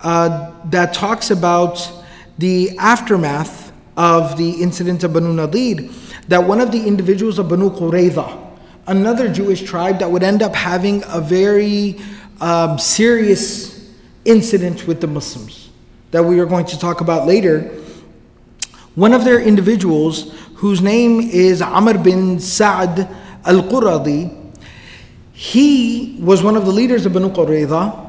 [0.00, 1.90] uh, that talks about
[2.36, 5.88] the aftermath of the incident of Banu Nadir,
[6.28, 8.50] that one of the individuals of Banu Qurayza,
[8.86, 11.98] another Jewish tribe that would end up having a very
[12.42, 13.90] um, serious
[14.26, 15.70] incident with the Muslims
[16.10, 17.62] that we are going to talk about later.
[18.96, 22.98] One of their individuals, whose name is Amr bin Sa'd
[23.46, 24.28] al Quradi,
[25.32, 28.05] he was one of the leaders of Banu Qurayza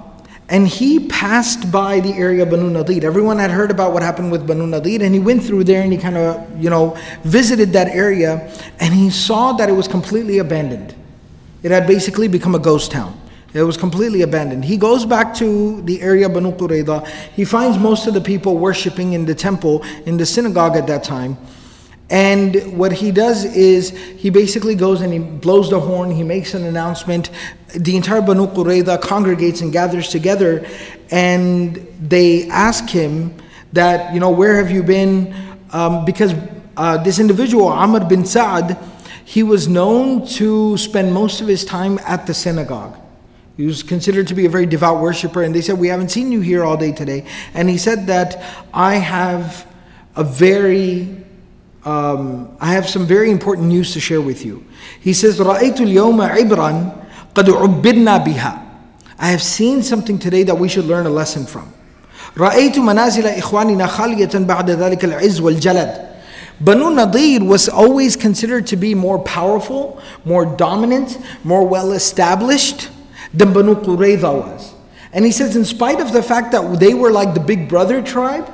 [0.49, 3.03] and he passed by the area of Banu Nadir.
[3.05, 5.91] Everyone had heard about what happened with Banu Nadir, and he went through there and
[5.91, 8.47] he kind of, you know, visited that area,
[8.79, 10.95] and he saw that it was completely abandoned.
[11.63, 13.19] It had basically become a ghost town.
[13.53, 14.63] It was completely abandoned.
[14.63, 17.05] He goes back to the area of Banu Qurayda.
[17.35, 21.03] He finds most of the people worshiping in the temple, in the synagogue at that
[21.03, 21.37] time.
[22.09, 26.53] And what he does is he basically goes and he blows the horn, he makes
[26.53, 27.29] an announcement.
[27.75, 30.65] The entire Banu Qurayda congregates and gathers together,
[31.11, 33.35] and they ask him
[33.73, 35.35] that, you know, where have you been?
[35.71, 36.33] Um, because
[36.77, 38.77] uh, this individual, Amr bin Sa'd,
[39.25, 42.97] he was known to spend most of his time at the synagogue.
[43.57, 46.31] He was considered to be a very devout worshiper, and they said, We haven't seen
[46.31, 47.25] you here all day today.
[47.53, 48.41] And he said that
[48.73, 49.67] I have
[50.15, 51.25] a very
[51.87, 54.65] um, I have some very important news to share with you.
[54.99, 55.57] He says, I
[59.29, 61.73] have seen something today that we should learn a lesson from.
[62.37, 66.07] رأيت منازل إخواننا خالية بعد ذلك العز والجلد.
[66.59, 72.89] Banu Nadir was always considered to be more powerful, more dominant, more well established
[73.33, 74.73] than Banu Qurayza was.
[75.13, 78.01] And he says, in spite of the fact that they were like the big brother
[78.01, 78.51] tribe,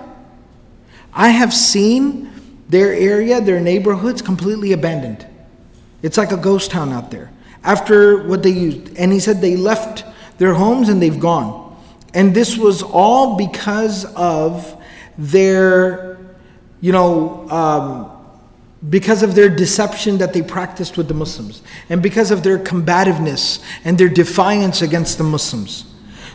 [1.13, 2.29] I have seen
[2.69, 5.25] their area, their neighborhoods completely abandoned.
[6.01, 7.31] It's like a ghost town out there.
[7.63, 10.03] After what they used, and he said they left
[10.37, 11.61] their homes and they've gone.
[12.13, 14.81] And this was all because of
[15.17, 16.19] their,
[16.81, 18.09] you know, um,
[18.89, 23.63] because of their deception that they practiced with the Muslims, and because of their combativeness
[23.85, 25.85] and their defiance against the Muslims.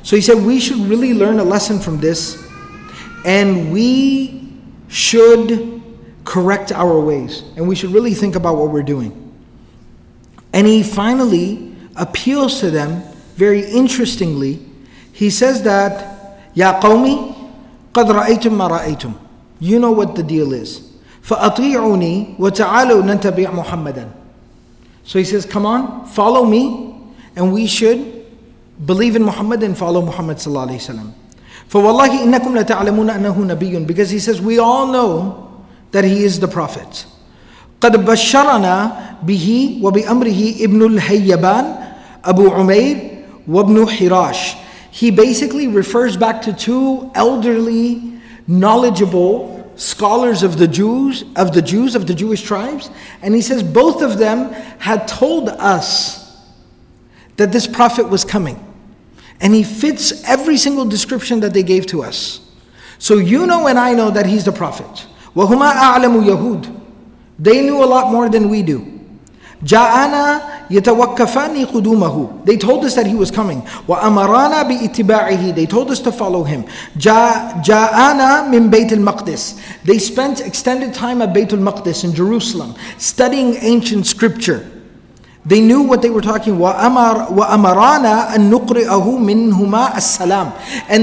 [0.02, 2.42] So he said, we should really learn a lesson from this,
[3.26, 4.50] and we
[4.88, 5.77] should
[6.28, 9.10] correct our ways, and we should really think about what we're doing.
[10.52, 13.00] And he finally appeals to them
[13.40, 14.60] very interestingly.
[15.16, 16.20] He says that,
[16.52, 17.32] Ya qawmi,
[17.96, 19.16] qad ra'aytum ma ra'aytum.
[19.58, 20.84] You know what the deal is.
[21.24, 24.08] فَأَطِيعُونِي وَتَعَالُوا نَتَّبِعْ مُحَمَّدًا
[25.04, 26.94] So he says, come on, follow me,
[27.36, 28.24] and we should
[28.84, 31.14] believe in Muhammad and follow Muhammad sallallahu alayhi
[32.24, 35.46] إِنَّكُمْ لَتَعْلَمُونَ أَنَّهُ نَبِيٌّ Because he says, we all know
[35.92, 37.06] that he is the Prophet.
[37.80, 38.92] قد بشرنا
[39.26, 41.92] به وبأمره ابن الهيبان
[42.24, 44.56] Abu Umair وابن حراش
[44.90, 51.94] He basically refers back to two elderly, knowledgeable scholars of the Jews, of the Jews,
[51.94, 52.90] of the Jewish tribes,
[53.22, 56.26] and he says both of them had told us
[57.36, 58.58] that this prophet was coming.
[59.40, 62.40] And he fits every single description that they gave to us.
[62.98, 65.06] So you know and I know that he's the prophet.
[65.38, 66.62] وَهُمَا أَعْلَمُ يَهُودٌ
[67.38, 68.98] They knew a lot more than we do.
[69.62, 73.62] جَاءَنَا قُدُومَهُ They told us that he was coming.
[73.86, 76.64] وَأَمَرَانَا بِإِتِبَاعِهِ They told us to follow him.
[76.98, 83.54] جَاءَنَا مِنْ بَيْتِ الْمَقْدِسِ They spent extended time at Beit el maqdis in Jerusalem, studying
[83.62, 84.68] ancient scripture.
[85.48, 86.60] They knew what they were talking.
[86.60, 86.74] And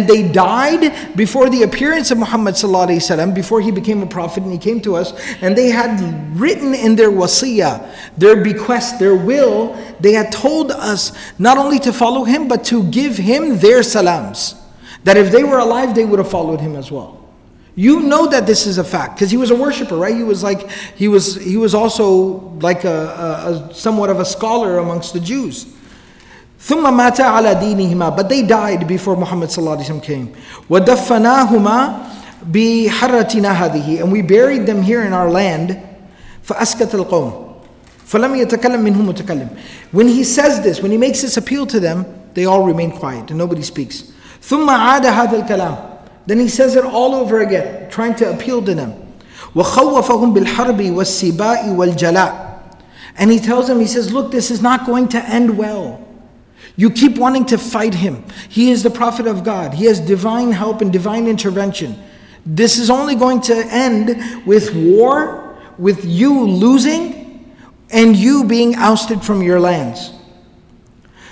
[0.07, 4.59] they died before the appearance of Muhammad وسلم, before he became a prophet and he
[4.59, 5.13] came to us.
[5.41, 5.97] And they had
[6.39, 11.91] written in their wasiya, their bequest, their will, they had told us not only to
[11.91, 14.53] follow him, but to give him their salams.
[15.05, 17.24] That if they were alive, they would have followed him as well.
[17.75, 20.15] You know that this is a fact because he was a worshiper, right?
[20.15, 24.25] He was like he was he was also like a, a, a somewhat of a
[24.25, 25.67] scholar amongst the Jews.
[26.59, 30.33] ثم مات على دينهما but they died before Muhammad صلى الله عليه وسلم came
[30.69, 32.07] ودفناهما
[32.49, 35.77] بحرتنا هذه and we buried them here in our land
[36.47, 37.55] فأسكت القوم
[38.07, 39.49] فلم يتكلم منهم متكلم
[39.91, 43.29] when he says this when he makes this appeal to them they all remain quiet
[43.29, 44.05] and nobody speaks
[44.41, 45.94] ثم عاد هذا الكلام
[46.25, 48.91] then he says it all over again, trying to appeal to them.
[49.53, 52.61] وَخَوَّفَهُمْ بِالْحَرْبِ وَالسِّبَاءِ وَالْجَلَاءِ
[53.17, 56.01] And he tells them, he says, look, this is not going to end well.
[56.75, 58.25] You keep wanting to fight him.
[58.49, 59.75] He is the prophet of God.
[59.75, 62.01] He has divine help and divine intervention.
[62.45, 67.49] This is only going to end with war, with you losing,
[67.91, 70.11] and you being ousted from your lands.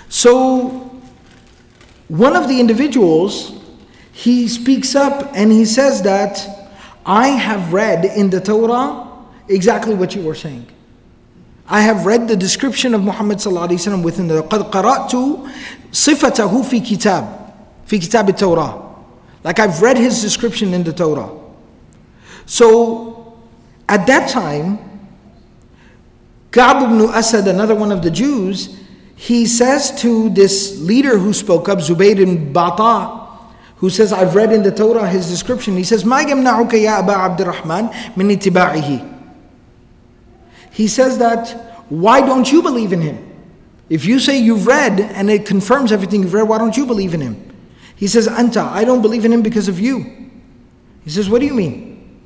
[0.08, 0.98] So,
[2.08, 3.63] one of the individuals
[4.14, 6.48] he speaks up and he says that
[7.04, 9.08] I have read in the Torah
[9.48, 10.68] exactly what you were saying.
[11.66, 17.40] I have read the description of Muhammad within the قَدْ قَرَأْتُ صِفَتَهُ فِي كِتَابِ
[17.86, 18.82] في كتاب التوراة
[19.42, 21.28] like I've read his description in the Torah
[22.46, 23.36] so
[23.88, 24.78] at that time
[26.52, 28.78] Ka'b ibn Asad another one of the Jews
[29.16, 33.23] he says to this leader who spoke up Zubayr ibn Bata
[33.84, 35.76] who says, I've read in the Torah his description.
[35.76, 36.24] He says, He says
[41.18, 41.44] that,
[41.90, 43.18] why don't you believe in him?
[43.90, 47.12] If you say you've read and it confirms everything you've read, why don't you believe
[47.12, 47.36] in him?
[47.94, 50.30] He says, Anta, I don't believe in him because of you.
[51.04, 52.20] He says, What do you mean?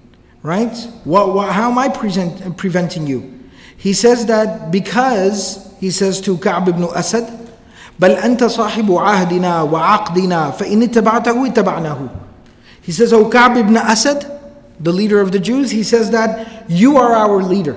[0.45, 0.77] Right?
[1.03, 3.35] What, what, how am I present, preventing you?
[3.77, 7.48] He says that because, he says to Ka'b ibn Asad,
[7.99, 11.99] بل أنت صاحب عهدنا وعقدنا فإن اتبعته اتبعناه
[12.83, 14.25] He says, O Ka'b ibn Asad,
[14.81, 17.77] the leader of the Jews, he says that you are our leader.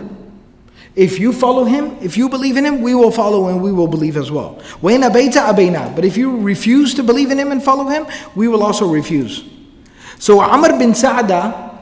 [0.95, 3.87] If you follow him, if you believe in him, we will follow and we will
[3.89, 4.61] believe as well.
[4.81, 8.05] But if you refuse to believe in him and follow him,
[8.35, 9.43] we will also refuse.
[10.17, 11.75] So Amr bin Sa'da,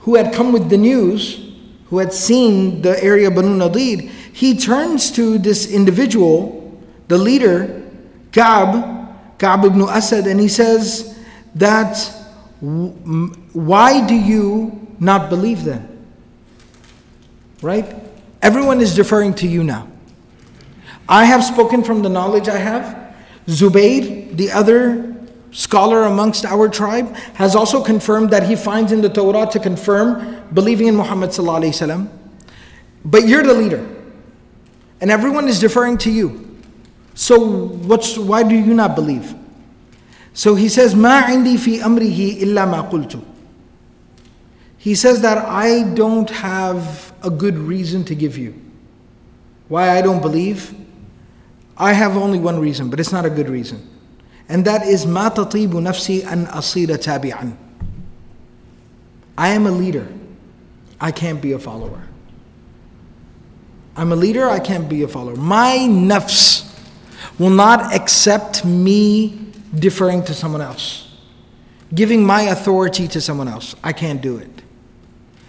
[0.00, 1.40] who had come with the news,
[1.86, 6.68] who had seen the area of Banu Nadir, he turns to this individual,
[7.08, 7.82] the leader,
[8.34, 11.16] Ka'b, Ka'b ibn Asad, and he says
[11.54, 11.94] that
[13.52, 15.86] why do you not believe them?
[17.62, 17.86] Right?
[18.42, 19.86] Everyone is deferring to you now.
[21.08, 23.14] I have spoken from the knowledge I have.
[23.46, 25.14] Zubayr, the other
[25.52, 30.42] scholar amongst our tribe, has also confirmed that he finds in the Torah to confirm
[30.52, 31.30] believing in Muhammad.
[33.04, 33.86] But you're the leader,
[35.00, 36.43] and everyone is deferring to you.
[37.14, 39.34] So what's, why do you not believe?
[40.34, 43.24] So he says, مَا عِنْدِي فِي أَمْرِهِ إِلَّا مَا قُلْتُ
[44.78, 48.52] He says that I don't have a good reason to give you.
[49.68, 50.74] Why I don't believe?
[51.76, 53.88] I have only one reason, but it's not a good reason.
[54.48, 57.56] And that is مَا تَطِيبُ نَفْسِي أَنْ أَصِيرَ تَابِعًا
[59.38, 60.08] I am a leader.
[61.00, 62.02] I can't be a follower.
[63.96, 65.36] I'm a leader, I can't be a follower.
[65.36, 66.63] My nafs
[67.38, 69.38] will not accept me
[69.76, 71.12] deferring to someone else,
[71.94, 73.74] giving my authority to someone else.
[73.82, 74.50] I can't do it.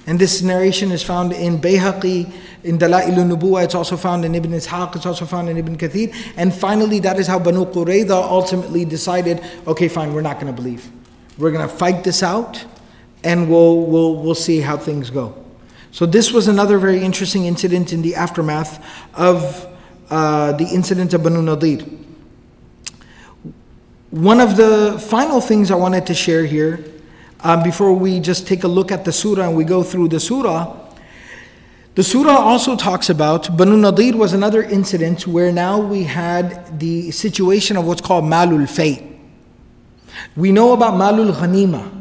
[0.08, 2.32] And this narration is found in Bayhaqi,
[2.64, 6.14] in Dala'il al-Nubuwa, it's also found in Ibn Ishaq, it's also found in Ibn Kathir.
[6.38, 10.60] And finally, that is how Banu Qurayza ultimately decided, okay, fine, we're not going to
[10.62, 10.88] believe.
[11.40, 12.64] We're going to fight this out,
[13.24, 15.44] and we'll, we'll, we'll see how things go.
[15.92, 18.84] So this was another very interesting incident in the aftermath
[19.16, 19.66] of
[20.10, 21.84] uh, the incident of Banu Nadir.
[24.12, 26.84] One of the final things I wanted to share here,
[27.42, 30.20] uh, before we just take a look at the surah and we go through the
[30.20, 30.78] surah,
[31.96, 37.12] the surah also talks about Banu Nadir was another incident where now we had the
[37.12, 39.04] situation of what's called Malul Fay.
[40.38, 41.92] We know about Malul Ghanima.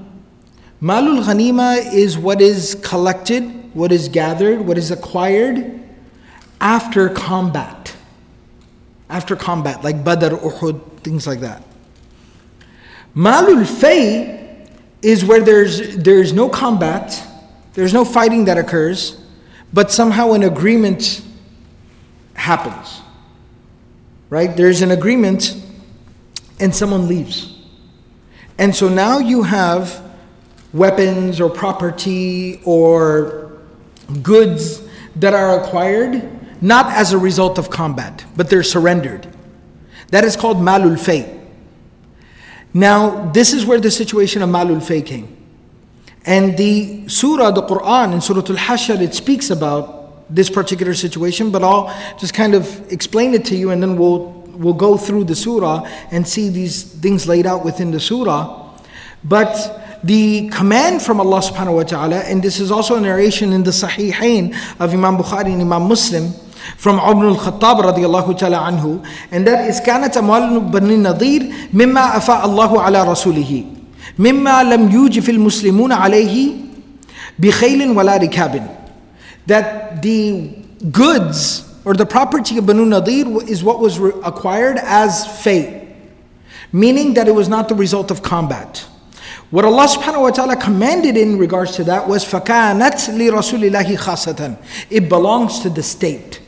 [0.83, 3.43] Malul Ghanima is what is collected,
[3.75, 5.81] what is gathered, what is acquired
[6.61, 7.94] after combat
[9.15, 11.63] after combat, like Badr, Uhud, things like that.
[13.15, 14.65] Malul Fay
[15.03, 17.23] is where there's, there's no combat,
[17.75, 19.23] there's no fighting that occurs,
[19.73, 21.23] but somehow an agreement
[22.35, 23.03] happens.
[24.31, 24.57] Right?
[24.57, 25.63] There's an agreement
[26.59, 27.55] and someone leaves.
[28.59, 30.03] And so now you have
[30.73, 33.53] weapons or property or
[34.25, 34.83] goods
[35.15, 36.29] that are acquired
[36.61, 39.27] not as a result of combat, but they're surrendered.
[40.11, 41.41] That is called malul fay.
[42.73, 45.37] Now, this is where the situation of malul fay came.
[46.27, 50.03] And the surah, the Quran, in Surah Al Hashr, it speaks about
[50.35, 51.87] this particular situation, but I'll
[52.19, 55.85] just kind of explain it to you and then we'll, we'll go through the surah
[56.11, 58.71] and see these things laid out within the surah.
[59.23, 63.63] But the command from Allah subhanahu wa ta'ala, and this is also a narration in
[63.65, 66.33] the Sahihain of Imam Bukhari and Imam Muslim,
[66.77, 72.45] from Umar al-Khattab الله ta'ala anhu, and that is كانت أموال بني النضير مما أفاء
[72.47, 73.65] الله على رسوله
[74.19, 76.53] مما لم يوجف المسلمون عليه
[77.39, 78.69] بخيل ولا ركاب
[79.47, 80.51] that the
[80.91, 85.87] goods or the property of Banu Nadir is what was acquired as fate,
[86.73, 88.87] meaning that it was not the result of combat.
[89.51, 94.57] What Allah subhanahu wa ta'ala commanded in regards to that was فَكَانَتْ لِرَسُولِ اللَّهِ خَاصَةً
[94.89, 96.41] It belongs to the state.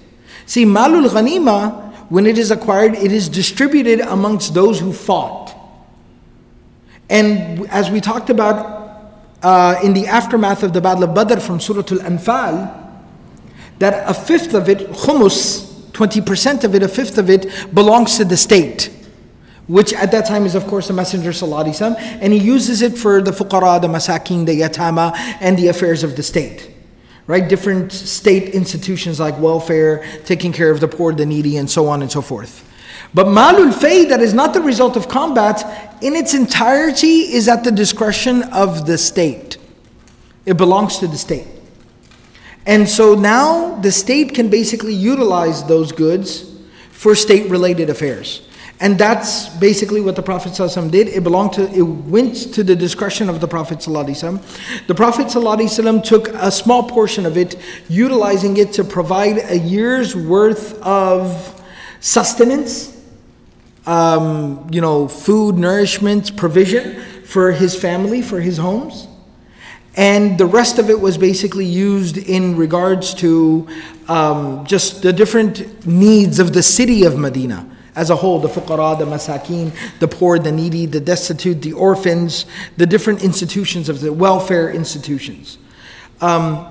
[0.47, 5.53] See, malul ghanima, when it is acquired, it is distributed amongst those who fought.
[7.11, 11.59] And as we talked about uh, in the aftermath of the Battle of Badr from
[11.61, 12.93] Surah Al Anfal,
[13.81, 18.25] that a fifth of it, khumus, 20% of it, a fifth of it, belongs to
[18.25, 18.91] the state
[19.69, 23.21] which at that time is of course the Messenger Sallallahu and he uses it for
[23.21, 26.71] the fuqara, the masakin, the yatama, and the affairs of the state
[27.27, 27.49] right?
[27.49, 32.03] Different state institutions like welfare, taking care of the poor, the needy, and so on
[32.03, 32.63] and so forth.
[33.15, 35.65] But malul fay that is not the result of combat
[36.03, 39.57] in its entirety is at the discretion of the state.
[40.45, 41.47] It belongs to the state.
[42.67, 46.51] And so now the state can basically utilize those goods
[46.91, 48.46] for state related affairs.
[48.79, 51.09] And that's basically what the Prophet ﷺ did.
[51.09, 54.87] It belonged to, it went to the discretion of the Prophet ﷺ.
[54.87, 57.57] The Prophet ﷺ took a small portion of it,
[57.89, 61.59] utilizing it to provide a year's worth of
[62.01, 62.93] sustenance,
[63.87, 69.09] um, you know, food, nourishment, provision for his family, for his homes.
[69.97, 73.67] And the rest of it was basically used in regards to
[74.09, 78.97] um, just the different needs of the city of Medina as a whole the fuqara,
[78.99, 82.45] the masakin, the poor, the needy, the destitute, the orphans,
[82.77, 85.59] the different institutions of the welfare institutions.
[86.21, 86.67] Um,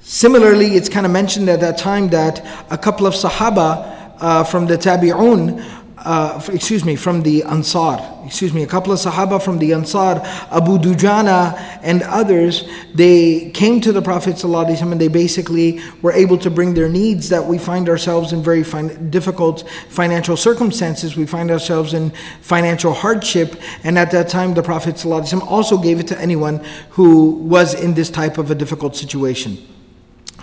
[0.00, 4.66] similarly, it's kind of mentioned at that time that a couple of sahaba uh, from
[4.66, 5.62] the tabi'un
[6.06, 10.20] uh, excuse me, from the Ansar, excuse me, a couple of Sahaba from the Ansar,
[10.52, 16.38] Abu Dujana and others, they came to the Prophet ﷺ and they basically were able
[16.38, 21.16] to bring their needs that we find ourselves in very fin- difficult financial circumstances.
[21.16, 23.60] We find ourselves in financial hardship.
[23.82, 27.94] And at that time, the Prophet ﷺ also gave it to anyone who was in
[27.94, 29.58] this type of a difficult situation.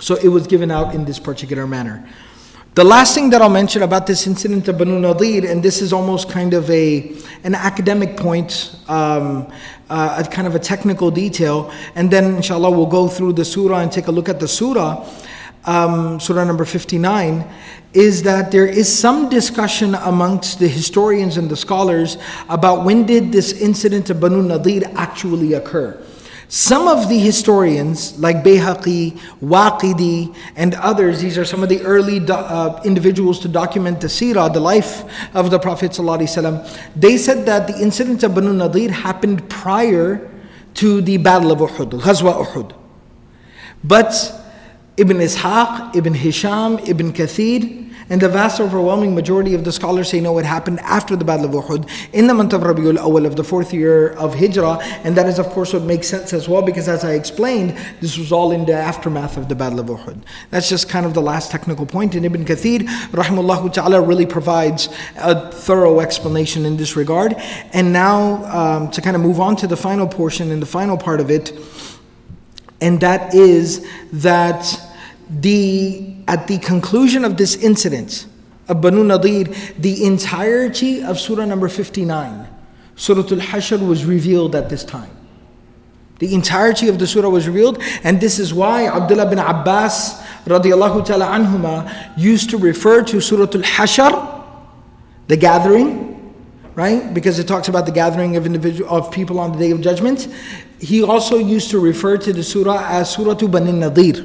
[0.02, 2.06] So it was given out in this particular manner.
[2.76, 5.94] The last thing that I'll mention about this incident of Banu Nadir, and this is
[5.94, 7.14] almost kind of a
[7.44, 9.46] an academic point, um,
[9.92, 13.78] uh, a kind of a technical detail, and then inshallah we'll go through the surah
[13.82, 15.08] and take a look at the surah,
[15.66, 17.46] um, surah number 59,
[17.94, 22.18] is that there is some discussion amongst the historians and the scholars
[22.50, 26.04] about when did this incident of Banu Nadir actually occur.
[26.56, 32.20] Some of the historians, like Bayhaqi, Waqidi, and others, these are some of the early
[32.20, 35.02] do- uh, individuals to document the seerah, the life
[35.36, 40.30] of the Prophet ﷺ, they said that the incidents of Banu Nadir happened prior
[40.76, 42.74] to the Battle of Uhud, Ghazwa Uhud.
[43.84, 44.14] But
[44.98, 50.20] Ibn Ishaq, Ibn Hisham, Ibn Kathir, and the vast overwhelming majority of the scholars say
[50.20, 53.36] no, it happened after the Battle of Uhud in the month of Rabiul Awal of
[53.36, 54.76] the fourth year of Hijrah.
[55.04, 58.18] And that is, of course, what makes sense as well because, as I explained, this
[58.18, 60.20] was all in the aftermath of the Battle of Uhud.
[60.50, 62.14] That's just kind of the last technical point.
[62.16, 67.34] And Ibn Kathir, rahimullah ta'ala, really provides a thorough explanation in this regard.
[67.74, 70.98] And now, um, to kind of move on to the final portion and the final
[70.98, 71.54] part of it,
[72.82, 74.62] and that is that
[75.42, 78.28] the, at the conclusion of this incident
[78.68, 79.46] of Banu Nadir,
[79.78, 82.48] the entirety of Surah number 59,
[82.96, 85.10] Surah Al Hashr, was revealed at this time.
[86.20, 91.04] The entirety of the surah was revealed, and this is why Abdullah bin Abbas radiallahu
[91.06, 94.46] ta'ala anhuma used to refer to Surah al hashr
[95.28, 96.34] the gathering,
[96.76, 97.14] right?
[97.14, 100.30] Because it talks about the gathering of individual of people on the day of judgment.
[100.80, 104.24] He also used to refer to the surah as Surah al-Banu Nadir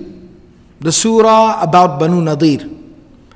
[0.81, 2.69] the surah about Banu Nadir.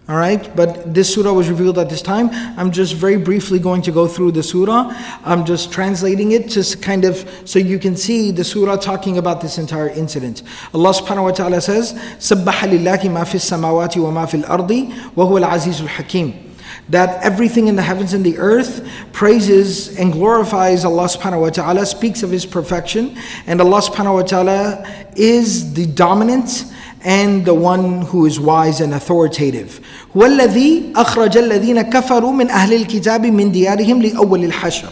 [0.08, 2.28] All right, but this surah was revealed at this time.
[2.58, 4.92] I'm just very briefly going to go through the surah.
[5.24, 9.40] I'm just translating it, just kind of so you can see the surah talking about
[9.40, 10.42] this entire incident.
[10.74, 15.86] Allah subhanahu wa ta'ala says, سَبَّحَ لِلَّهِ مَا فِي السَّمَاوَاتِ وَمَا فِي الْأَرْضِ وَهُوَ الْعَزِيزُ
[15.86, 16.48] الْحَكِيمُ
[16.88, 21.86] that everything in the heavens and the earth praises and glorifies Allah subhanahu wa ta'ala,
[21.86, 23.16] speaks of His perfection,
[23.46, 26.64] and Allah subhanahu wa ta'ala is the dominant
[27.04, 29.80] and the one who is wise and authoritative.
[30.16, 34.88] هو الذي أخرج الذين كفروا من أهل الكتاب من ديارهم لأول الحشر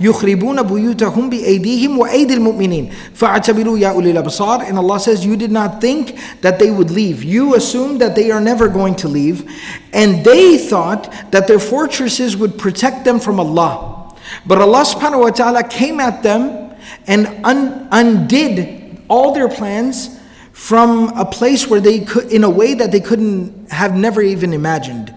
[0.00, 5.80] يُخْرِبُونَ بُيُوتَهُمْ بِأَيْدِيهِمْ وَأَيْدِي الْمُؤْمِنِينَ فَاعْتَبِرُوا يَا أُولِي الْأَبْصَارِ And Allah says, you did not
[5.80, 7.22] think that they would leave.
[7.24, 9.48] You assumed that they are never going to leave.
[9.92, 14.10] And they thought that their fortresses would protect them from Allah.
[14.48, 16.72] But Allah subhanahu wa ta'ala came at them
[17.06, 20.18] and un- undid all their plans
[20.56, 24.54] from a place where they could, in a way that they couldn't have never even
[24.56, 25.12] imagined.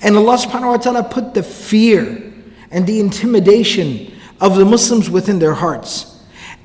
[0.00, 2.32] And Allah subhanahu wa ta'ala put the fear
[2.70, 6.24] and the intimidation of the Muslims within their hearts.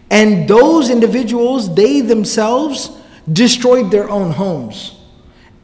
[0.10, 2.88] And those individuals, they themselves
[3.28, 4.96] destroyed their own homes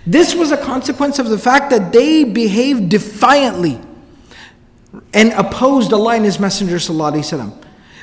[0.07, 3.79] This was a consequence of the fact that they behaved defiantly
[5.13, 7.61] and opposed Allah and His Messenger sallallahu alaihi wasallam.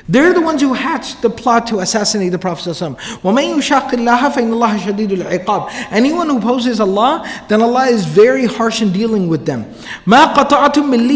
[0.09, 3.25] They're the ones who hatched the plot to assassinate the Prophet ﷺ.
[5.91, 9.65] Anyone who opposes Allah, then Allah is very harsh in dealing with them.
[10.05, 11.09] That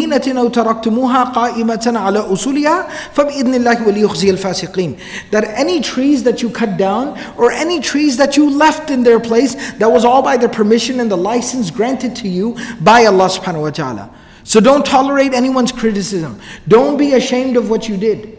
[5.57, 9.55] any trees that you cut down or any trees that you left in their place,
[9.73, 13.61] that was all by the permission and the license granted to you by Allah subhanahu
[13.61, 14.09] wa ta'ala.
[14.43, 16.41] So don't tolerate anyone's criticism.
[16.67, 18.30] Don't be ashamed of what you did.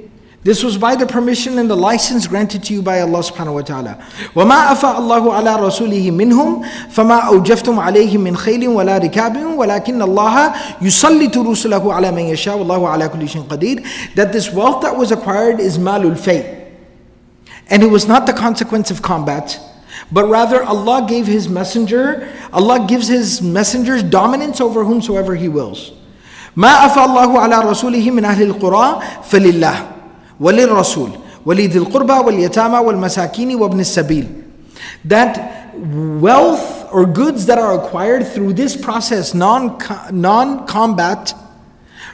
[0.45, 3.63] This was by the permission and the license granted to you by Allah subhanahu wa
[3.63, 4.05] ta'ala.
[4.35, 10.83] وَمَا أفا اللَّهُ عَلَىٰ رَسُولِهِ مِنْهُمْ فَمَا أَوْجَفْتُمْ عَلَيْهِ مِنْ خَيْلٍ وَلَا رِكَابٍ وَلَكِنَّ اللَّهَ
[10.83, 15.13] يُسَلِّطُ رُسُلَهُ عَلَىٰ مَنْ يَشَاءُ وَاللَّهُ عَلَىٰ كُلِّ شَيْءٍ قَدِيرٌ That this wealth that was
[15.13, 16.73] acquired is malul fay.
[17.71, 19.61] And it was not the consequence of combat,
[20.11, 25.93] but rather Allah gave His messenger, Allah gives His messengers dominance over whomsoever He wills.
[26.57, 29.92] مَا أَفَاءَ اللَّهُ عَلَىٰ رَسُولِهِ مِنْ أَهْلِ الْقُرَىٰ فَلِلَّهِ
[30.41, 31.11] وللرسول
[31.47, 34.27] ولذي القربى واليتامى والمساكين وابن السبيل
[35.05, 35.69] that
[36.21, 39.79] wealth or goods that are acquired through this process non
[40.13, 41.35] non combat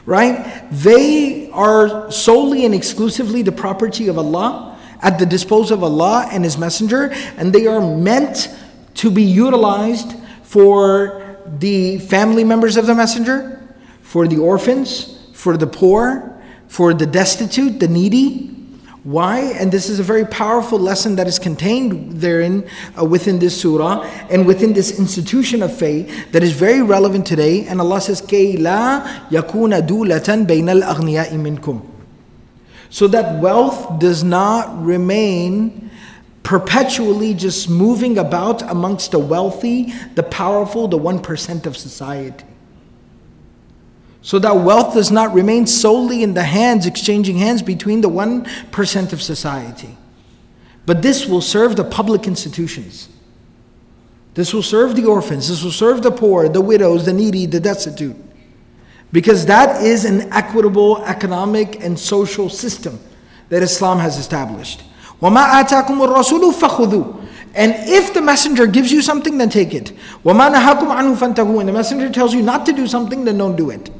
[0.06, 6.28] right they are solely and exclusively the property of Allah at the disposal of Allah
[6.32, 8.48] and his messenger and they are meant
[8.94, 10.12] to be utilized
[10.42, 13.62] for the family members of the messenger
[14.02, 16.37] for the orphans for the poor
[16.68, 18.54] for the destitute, the needy.
[19.02, 19.40] Why?
[19.56, 24.02] And this is a very powerful lesson that is contained therein, uh, within this surah
[24.30, 27.64] and within this institution of faith that is very relevant today.
[27.66, 31.80] And Allah says, كَيْ لَا يَكُونَ دُولَةً بَيْنَ الْأَغْنِيَاءِ مِنْكُمْ
[32.90, 35.90] So that wealth does not remain
[36.42, 42.44] perpetually just moving about amongst the wealthy, the powerful, the 1% of society
[44.20, 49.12] so that wealth does not remain solely in the hands, exchanging hands between the 1%
[49.12, 49.96] of society.
[50.86, 53.08] But this will serve the public institutions.
[54.34, 55.48] This will serve the orphans.
[55.48, 58.16] This will serve the poor, the widows, the needy, the destitute.
[59.12, 62.98] Because that is an equitable economic and social system
[63.48, 64.82] that Islam has established.
[65.20, 69.92] وَمَا الرَّسُولُ And if the messenger gives you something, then take it.
[70.24, 73.56] وَمَا نَهَاكُمْ عَنْهُ فَانْتَهُوا And the messenger tells you not to do something, then don't
[73.56, 73.90] do it.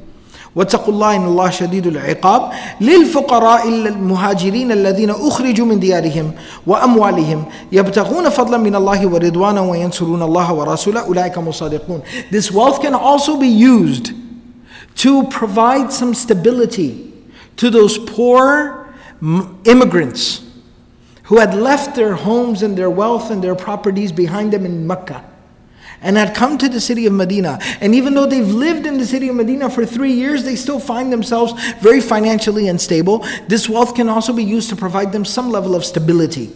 [0.59, 2.51] واتقوا الله إن الله شديد العقاب
[2.81, 6.31] للفقراء المهاجرين الذين أخرجوا من ديارهم
[6.67, 12.01] وأموالهم يبتغون فضلا من الله ورضوانا وينصرون الله ورسوله أولئك مصدقون
[12.33, 14.11] This wealth can also be used
[14.97, 17.07] to provide some stability
[17.57, 18.89] to those poor
[19.65, 20.41] immigrants
[21.25, 25.23] who had left their homes and their wealth and their properties behind them in Mecca
[26.01, 27.59] and had come to the city of Medina.
[27.81, 30.79] And even though they've lived in the city of Medina for three years, they still
[30.79, 33.27] find themselves very financially unstable.
[33.49, 36.47] This wealth can also be used to provide them some level of stability.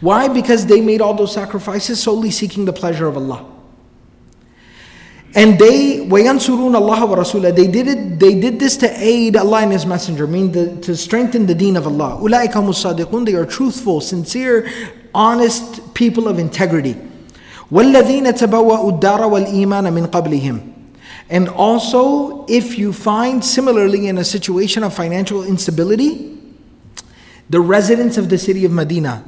[0.00, 0.28] Why?
[0.28, 3.46] Because they made all those sacrifices solely seeking the pleasure of Allah.
[5.34, 9.72] And they وَيَنْصُرُونَ اللَّهَ وَرَسُولَهُ They did it, they did this to aid Allah and
[9.72, 12.18] His Messenger, meaning the, to strengthen the deen of Allah.
[12.20, 14.68] أُولَٰئِكَ هُمُ They are truthful, sincere,
[15.14, 16.96] honest people of integrity.
[17.72, 20.74] وَالَّذِينَ تَبَوَّأُوا الدَّارَ وَالْإِيمَانَ مِنْ قَبْلِهِمْ
[21.30, 26.36] And also, if you find similarly in a situation of financial instability,
[27.48, 29.24] the residents of the city of Medina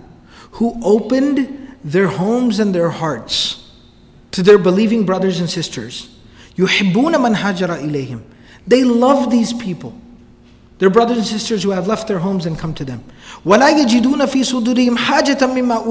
[0.60, 1.48] who opened
[1.82, 3.70] their homes and their hearts
[4.32, 6.10] to their believing brothers and sisters.
[6.56, 8.22] يُحِبُّونَ مَنْ إِلَيْهِمْ
[8.66, 9.98] They love these people.
[10.78, 13.04] Their brothers and sisters who have left their homes and come to them.
[13.44, 15.82] وَلَا يَجِدُونَ فِي صُدُورِهِمْ حَاجَةً مِمَّا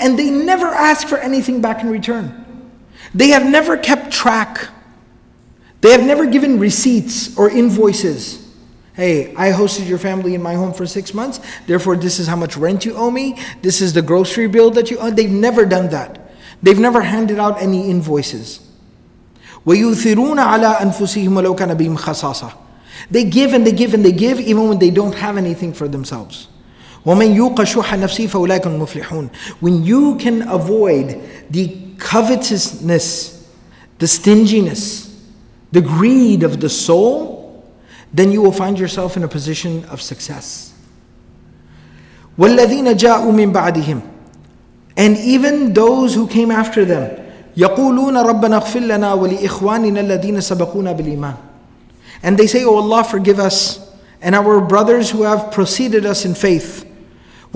[0.00, 2.44] and they never ask for anything back in return.
[3.14, 4.66] They have never kept track.
[5.80, 8.42] They have never given receipts or invoices.
[8.94, 12.36] Hey, I hosted your family in my home for six months, therefore, this is how
[12.36, 15.10] much rent you owe me, this is the grocery bill that you owe.
[15.10, 16.30] They've never done that.
[16.62, 18.60] They've never handed out any invoices.
[19.66, 20.16] They give
[23.52, 26.48] and they give and they give even when they don't have anything for themselves.
[27.06, 29.30] وَمَنْ يُوقَ شُحَ نَفْسِهِ فَأُولَٰئِكَ الْمُفْلِحُونَ
[29.60, 33.46] When you can avoid the covetousness,
[33.98, 35.06] the stinginess,
[35.70, 37.64] the greed of the soul,
[38.12, 40.72] then you will find yourself in a position of success.
[42.36, 44.02] وَالَّذِينَ جَاءُوا مِنْ بَعْدِهِمْ
[44.96, 47.24] And even those who came after them,
[47.56, 51.36] يَقُولُونَ رَبَّنَا اغْفِرْ لَنَا وَلِإِخْوَانِنَا الَّذِينَ سَبَقُونَا بِالْإِيمَانِ
[52.24, 53.78] And they say, oh Allah, forgive us
[54.20, 56.84] and our brothers who have preceded us in faith.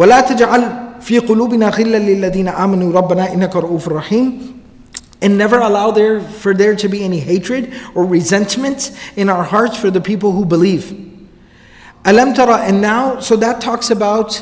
[0.00, 4.40] ولا تجعل في قلوبنا غلا للذين آمنوا ربنا إنك رؤوف رحيم
[5.22, 9.76] and never allow there for there to be any hatred or resentment in our hearts
[9.76, 10.94] for the people who believe.
[12.06, 14.36] Alam tara, and now, so that talks about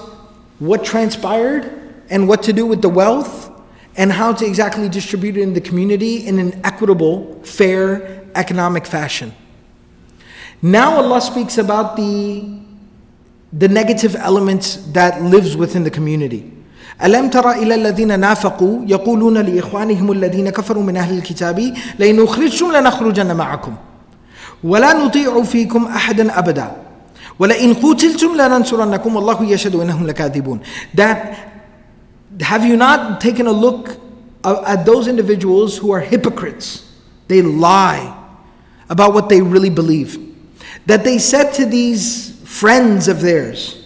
[0.61, 1.67] what transpired
[2.11, 3.51] and what to do with the wealth
[3.97, 9.35] and how to exactly distribute it in the community in an equitable, fair, economic fashion.
[10.63, 12.45] Now Allah speaks about the
[13.53, 16.53] the negative elements that lives within the community.
[17.03, 23.37] ألم تر إلى الذين نافقوا يقولون لإخوانهم الذين كفروا من أهل الكتاب لئن أخرجتم لنخرجن
[23.37, 23.75] معكم
[24.65, 26.73] ولا نطيع فيكم أحدا أبدا
[27.39, 30.61] ولئن قتلتم لننصرنكم والله يشهد إنهم لكاذبون
[30.97, 31.35] That
[32.41, 33.91] have you not taken a look
[34.45, 36.83] at those individuals who are hypocrites?
[37.29, 38.11] They lie
[38.91, 40.19] about what they really believe.
[40.87, 43.77] That they said to these friends of theirs,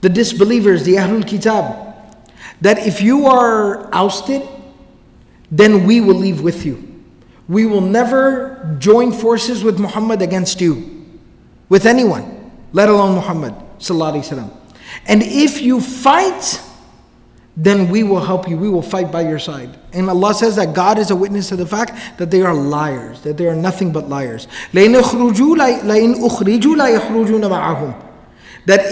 [0.00, 1.94] the disbelievers, the Ahlul Kitab,
[2.64, 4.40] that if you are ousted,
[5.52, 7.02] then we will leave with you.
[7.46, 11.04] We will never join forces with Muhammad against you,
[11.68, 13.54] with anyone, let alone Muhammad.
[15.06, 16.62] And if you fight,
[17.56, 18.56] then we will help you.
[18.58, 19.76] We will fight by your side.
[19.92, 23.20] And Allah says that God is a witness to the fact that they are liars,
[23.22, 24.46] that they are nothing but liars.
[24.72, 24.86] That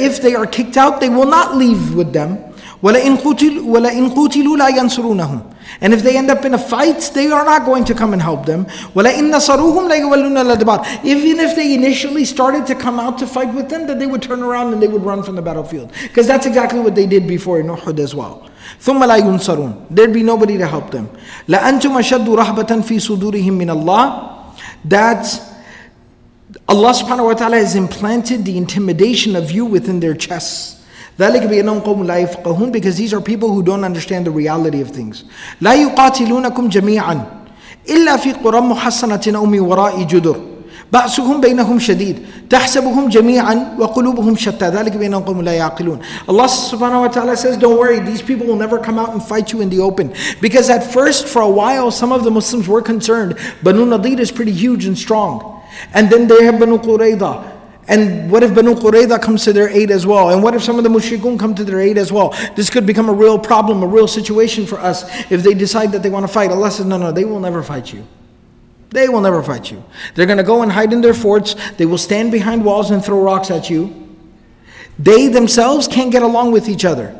[0.01, 2.48] if they are kicked out, they will not leave with them.
[2.83, 5.43] وَلَئِنْ قُتِلُوا, قُتِلُوا لَا يَنْصُرُونَهُم
[5.81, 8.23] And if they end up in a fight, they are not going to come and
[8.23, 8.67] help them.
[8.95, 13.69] وَلَئِنْ نَصَرُوهُمْ لَيُوَلُّونَ الْأَدْبَارِ Even if they initially started to come out to fight with
[13.69, 15.93] them, then they would turn around and they would run from the battlefield.
[16.03, 18.49] Because that's exactly what they did before in Uhud as well.
[18.81, 21.11] ثم لا ينصرون There'd be nobody to help them.
[21.49, 25.25] لَأَنْتُمْ أَشَدُّ رَهْبَةً فِي صُدُورِهِمْ مِنَ اللَّهِ That
[26.69, 30.78] Allah subhanahu wa ta'ala has implanted the intimidation of you within their chests.
[31.21, 34.91] ذلك بأنهم قوم لا يفقهون because these are people who don't understand the reality of
[34.91, 35.25] things
[35.61, 37.25] لا يقاتلونكم جميعا
[37.91, 40.37] إلا في قرى محصنة أو من وراء جدر
[40.93, 42.19] بأسهم بينهم شديد
[42.51, 45.99] تحسبهم جميعا وقلوبهم شتى ذلك بأنهم قوم لا يعقلون
[46.31, 49.51] Allah subhanahu wa ta'ala says don't worry these people will never come out and fight
[49.53, 52.81] you in the open because at first for a while some of the Muslims were
[52.81, 55.61] concerned Banu Nadir is pretty huge and strong
[55.93, 57.58] and then they have Banu Qurayza."
[57.89, 60.29] And what if Banu Qurayza comes to their aid as well?
[60.29, 62.35] And what if some of the mushrikun come to their aid as well?
[62.55, 66.03] This could become a real problem, a real situation for us if they decide that
[66.03, 66.51] they want to fight.
[66.51, 68.07] Allah says, no, no, they will never fight you.
[68.91, 69.83] They will never fight you.
[70.15, 71.55] They're going to go and hide in their forts.
[71.79, 74.15] They will stand behind walls and throw rocks at you.
[74.99, 77.15] They themselves can't get along with each other.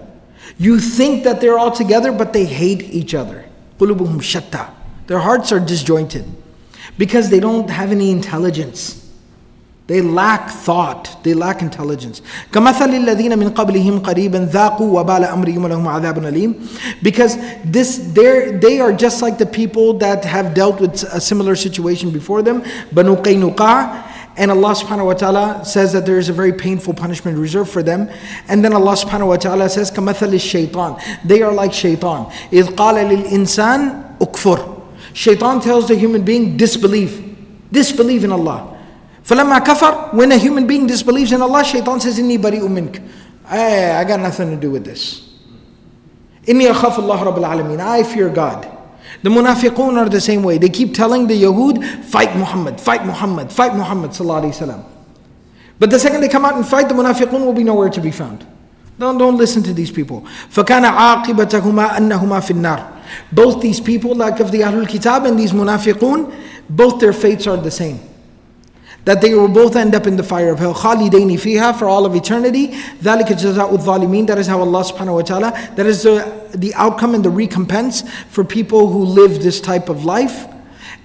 [0.59, 3.47] You think that they're all together, but they hate each other.
[3.79, 6.25] Their hearts are disjointed
[6.99, 9.07] because they don't have any intelligence.
[9.89, 11.17] They lack thought.
[11.25, 12.21] They lack intelligence.
[12.53, 12.81] Because
[17.65, 22.43] this, they are just like the people that have dealt with a similar situation before
[22.43, 22.61] them.
[22.93, 23.17] Banu
[24.39, 27.83] And Allah subhanahu wa ta'ala says that there is a very painful punishment reserved for
[27.83, 28.11] them.
[28.47, 31.01] And then Allah subhanahu wa ta'ala says, كَمَثَلِ shaitan.
[31.25, 32.27] They are like shaitan.
[32.53, 32.67] إِذْ
[35.17, 37.25] Shaitan tells the human being, disbelieve.
[37.73, 38.75] Disbelieve in Allah.
[39.29, 43.07] فَلَمَّا when a human being disbelieves in Allah, shaitan says, إِنِّي بَرِيءٌ مِنْكَ
[43.47, 45.29] I, I got nothing to do with this.
[46.47, 48.67] إِنِّي أَخَافُ اللَّهَ رَبَّ الْعَالَمِينَ I fear God.
[49.23, 50.57] The munafiqun are the same way.
[50.59, 54.85] They keep telling the Yahud, fight Muhammad, fight Muhammad, fight Muhammad sallallahu
[55.79, 58.11] But the second they come out and fight, the munafiqun will be nowhere to be
[58.11, 58.47] found.
[58.99, 60.23] Don't, don't listen to these people.
[60.51, 65.53] فَكَانَ عَاقِبَتَهُمَا أَنَّهُمَا فِي النَّارِ Both these people, like of the Ahlul Kitab and these
[65.53, 66.33] munafiqun,
[66.71, 68.01] both their fates are the same
[69.09, 70.75] that they will both end up in the fire of hell.
[70.75, 72.69] خَالِدَيْنِ فِيهَا For all of eternity.
[73.03, 77.15] ذَلِكَ جَزَاءُ الظَّالِمِينَ That is how Allah subhanahu wa ta'ala, that is the, the outcome
[77.15, 80.45] and the recompense for people who live this type of life.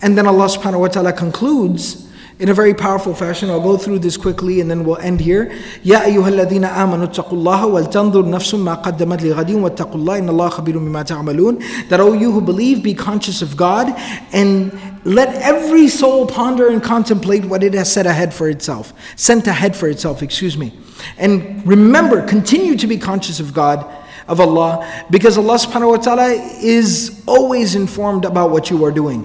[0.01, 2.02] And then Allah subhanahu wa ta'ala concludes,
[2.39, 3.49] in a very powerful fashion.
[3.49, 5.51] I'll go through this quickly and then we'll end here.
[5.83, 7.33] Ya أيها amanu آمنوا
[7.71, 8.23] wal tanzur ولتنظر
[8.59, 12.93] ma ما قدمت لغد واتقوا الله إن الله خبير That all you who believe be
[12.93, 13.93] conscious of God
[14.31, 14.71] and
[15.05, 19.75] let every soul ponder and contemplate what it has set ahead for itself, sent ahead
[19.75, 20.71] for itself, excuse me.
[21.17, 23.85] And remember, continue to be conscious of God
[24.27, 26.27] of Allah because Allah subhanahu wa ta'ala
[26.61, 29.23] is always informed about what you are doing.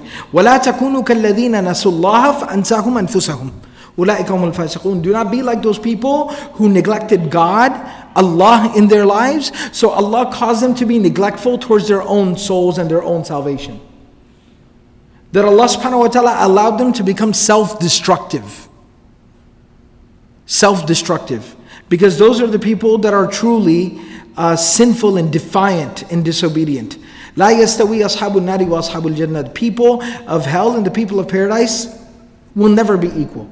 [5.03, 10.33] Do not be like those people who neglected God, Allah in their lives, so Allah
[10.33, 13.81] caused them to be neglectful towards their own souls and their own salvation.
[15.33, 18.69] That Allah subhanahu wa ta'ala allowed them to become self-destructive.
[20.47, 21.55] Self-destructive.
[21.91, 23.99] Because those are the people that are truly
[24.39, 26.97] uh, sinful and defiant and disobedient.
[27.37, 29.43] لا يستوي أصحاب النار وأصحاب الجنة.
[29.43, 31.91] The people of hell and the people of paradise
[32.55, 33.49] will never be equal,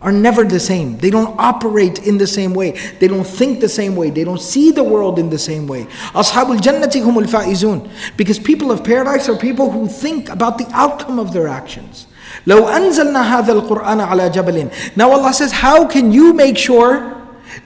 [0.00, 0.96] are never the same.
[0.98, 2.72] They don't operate in the same way.
[3.00, 4.08] They don't think the same way.
[4.10, 5.86] They don't see the world in the same way.
[6.16, 7.88] أصحاب الجنة هم الفائزون.
[8.16, 12.06] Because people of paradise are people who think about the outcome of their actions.
[12.46, 14.70] لو أنزلنا هذا القرآن على جبل.
[14.96, 17.12] Now Allah says, how can you make sure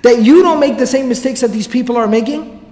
[0.02, 2.62] that you don't make the same mistakes that these people are making?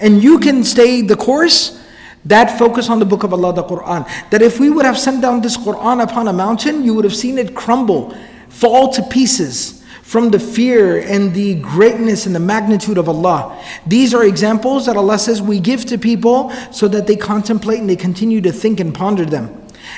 [0.00, 1.84] and you can stay the course,
[2.24, 4.08] that focus on the book of Allah, the Quran.
[4.30, 7.14] That if we would have sent down this Quran upon a mountain, you would have
[7.14, 8.16] seen it crumble,
[8.48, 13.62] fall to pieces from the fear and the greatness and the magnitude of Allah.
[13.86, 17.88] These are examples that Allah says we give to people so that they contemplate and
[17.90, 19.54] they continue to think and ponder them.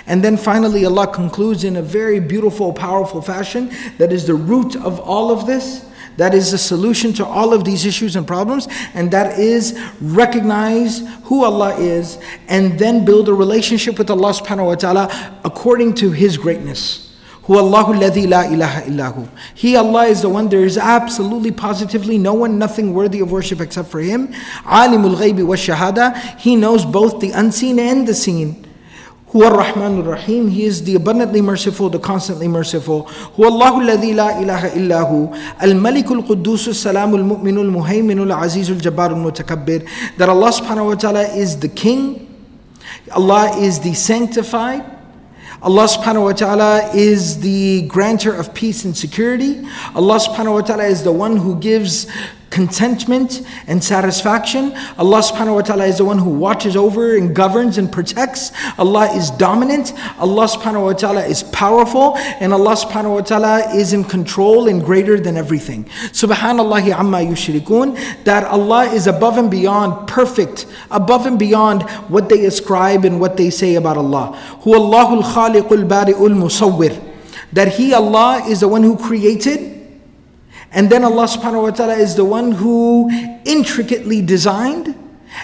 [0.07, 4.77] And then finally, Allah concludes in a very beautiful, powerful fashion that is the root
[4.77, 5.85] of all of this
[6.17, 11.03] that is the solution to all of these issues and problems, and that is recognize
[11.25, 16.11] who Allah is and then build a relationship with Allah subhanahu wa ta'ala according to
[16.13, 17.07] His greatness.
[17.45, 19.29] Who Allahu la ilaha illahu.
[19.55, 23.61] He Allah is the one, there is absolutely positively no one, nothing worthy of worship
[23.61, 24.29] except for Him.
[24.65, 26.39] Alimul ghaybi wa shahada.
[26.39, 28.70] He knows both the unseen and the seen.
[29.37, 33.07] هو الرحمن الرحيم He is the abundantly merciful, the constantly merciful
[33.39, 35.33] هو الله الذي لا إله
[40.19, 42.27] That Allah subhanahu wa ta'ala is the king
[43.13, 44.85] Allah is the sanctified
[45.63, 49.61] Allah subhanahu wa ta'ala is the grantor of peace and security.
[49.95, 52.07] Allah subhanahu wa ta'ala is the one who gives
[52.51, 54.73] contentment and satisfaction.
[54.99, 58.51] Allah subhanahu wa ta'ala is the one who watches over and governs and protects.
[58.79, 59.93] Allah is dominant.
[60.19, 62.17] Allah subhanahu wa ta'ala is powerful.
[62.19, 65.85] And Allah subhanahu wa ta'ala is in control and greater than everything.
[66.13, 67.99] Subhanallah amma yushrikun.
[68.25, 73.37] That Allah is above and beyond perfect, above and beyond what they ascribe and what
[73.37, 74.37] they say about Allah.
[74.63, 77.07] Who Allahul Khaliqul Bari'ul Musawwir.
[77.53, 79.80] That He, Allah, is the one who created
[80.73, 83.11] and then Allah subhanahu wa ta'ala is the one who
[83.45, 84.95] intricately designed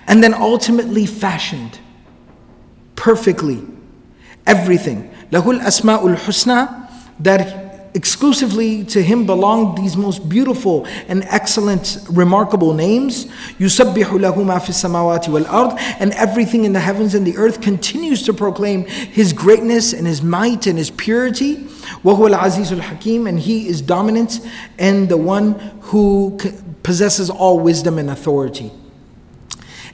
[0.07, 1.81] and then ultimately fashioned
[2.95, 3.63] perfectly
[4.47, 5.11] everything.
[5.31, 7.66] Lahul Asma'ul Husna, that
[7.97, 13.25] exclusively to him belong these most beautiful and excellent, remarkable names.
[13.59, 18.35] يُسَبِّحُ لَهُ مَا samawati wal-arḍ, And everything in the heavens and the earth continues to
[18.35, 21.57] proclaim his greatness and his might and his purity.
[22.05, 24.41] وَهُوَ الْعَزِيزُ hakim And he is dominant
[24.79, 26.37] and the one who
[26.83, 28.71] possesses all wisdom and authority.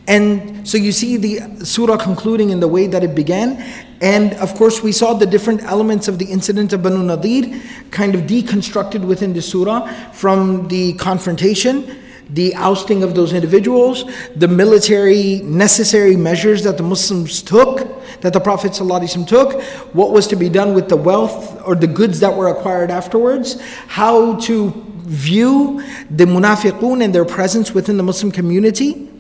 [0.09, 3.65] And so you see the surah concluding in the way that it began,
[4.03, 8.17] and of course, we saw the different elements of the incident of Banu Nadir kind
[8.17, 11.99] of deconstructed within the surah from the confrontation
[12.31, 14.05] the ousting of those individuals,
[14.37, 17.87] the military necessary measures that the Muslims took,
[18.23, 19.61] that the Prophet ﷺ took,
[19.95, 23.61] what was to be done with the wealth or the goods that were acquired afterwards,
[23.87, 24.73] how to
[25.07, 29.11] view the munafiqun and their presence within the Muslim community.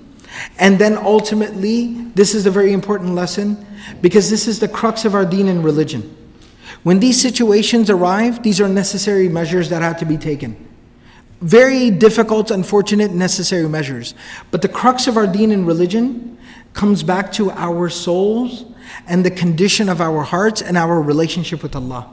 [0.58, 3.66] And then ultimately, this is a very important lesson
[4.00, 6.16] because this is the crux of our deen and religion.
[6.82, 10.68] When these situations arrive, these are necessary measures that have to be taken.
[11.40, 14.14] Very difficult, unfortunate, necessary measures.
[14.50, 16.38] But the crux of our deen and religion
[16.72, 18.64] comes back to our souls
[19.06, 22.08] and the condition of our hearts and our relationship with Allah.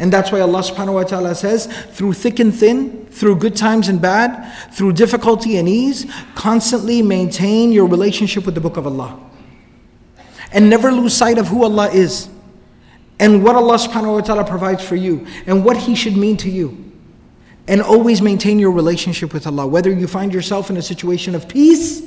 [0.00, 3.88] And that's why Allah subhanahu wa ta'ala says, through thick and thin, through good times
[3.88, 9.18] and bad, through difficulty and ease, constantly maintain your relationship with the Book of Allah
[10.52, 12.28] and never lose sight of who Allah is
[13.18, 16.50] and what Allah subhanahu wa ta'ala provides for you and what He should mean to
[16.50, 16.84] you.
[17.66, 21.48] And always maintain your relationship with Allah, whether you find yourself in a situation of
[21.50, 22.02] peace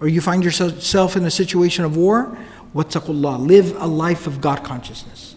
[0.00, 2.36] or you find yourself in a situation of war.
[2.74, 5.31] Wattaqullah, live a life of God consciousness.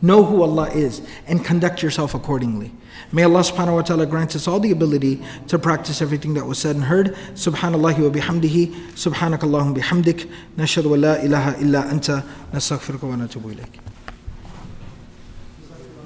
[0.00, 2.70] Know who Allah is and conduct yourself accordingly.
[3.10, 6.58] May Allah subhanahu wa ta'ala grant us all the ability to practice everything that was
[6.58, 7.16] said and heard.
[7.34, 12.22] Subhanallah wa bihamdihi, subhanakallahum bihamdik, nashadu wa la ilaha illa anta,
[12.52, 13.80] nastaghfiruka wa natubu ilayk.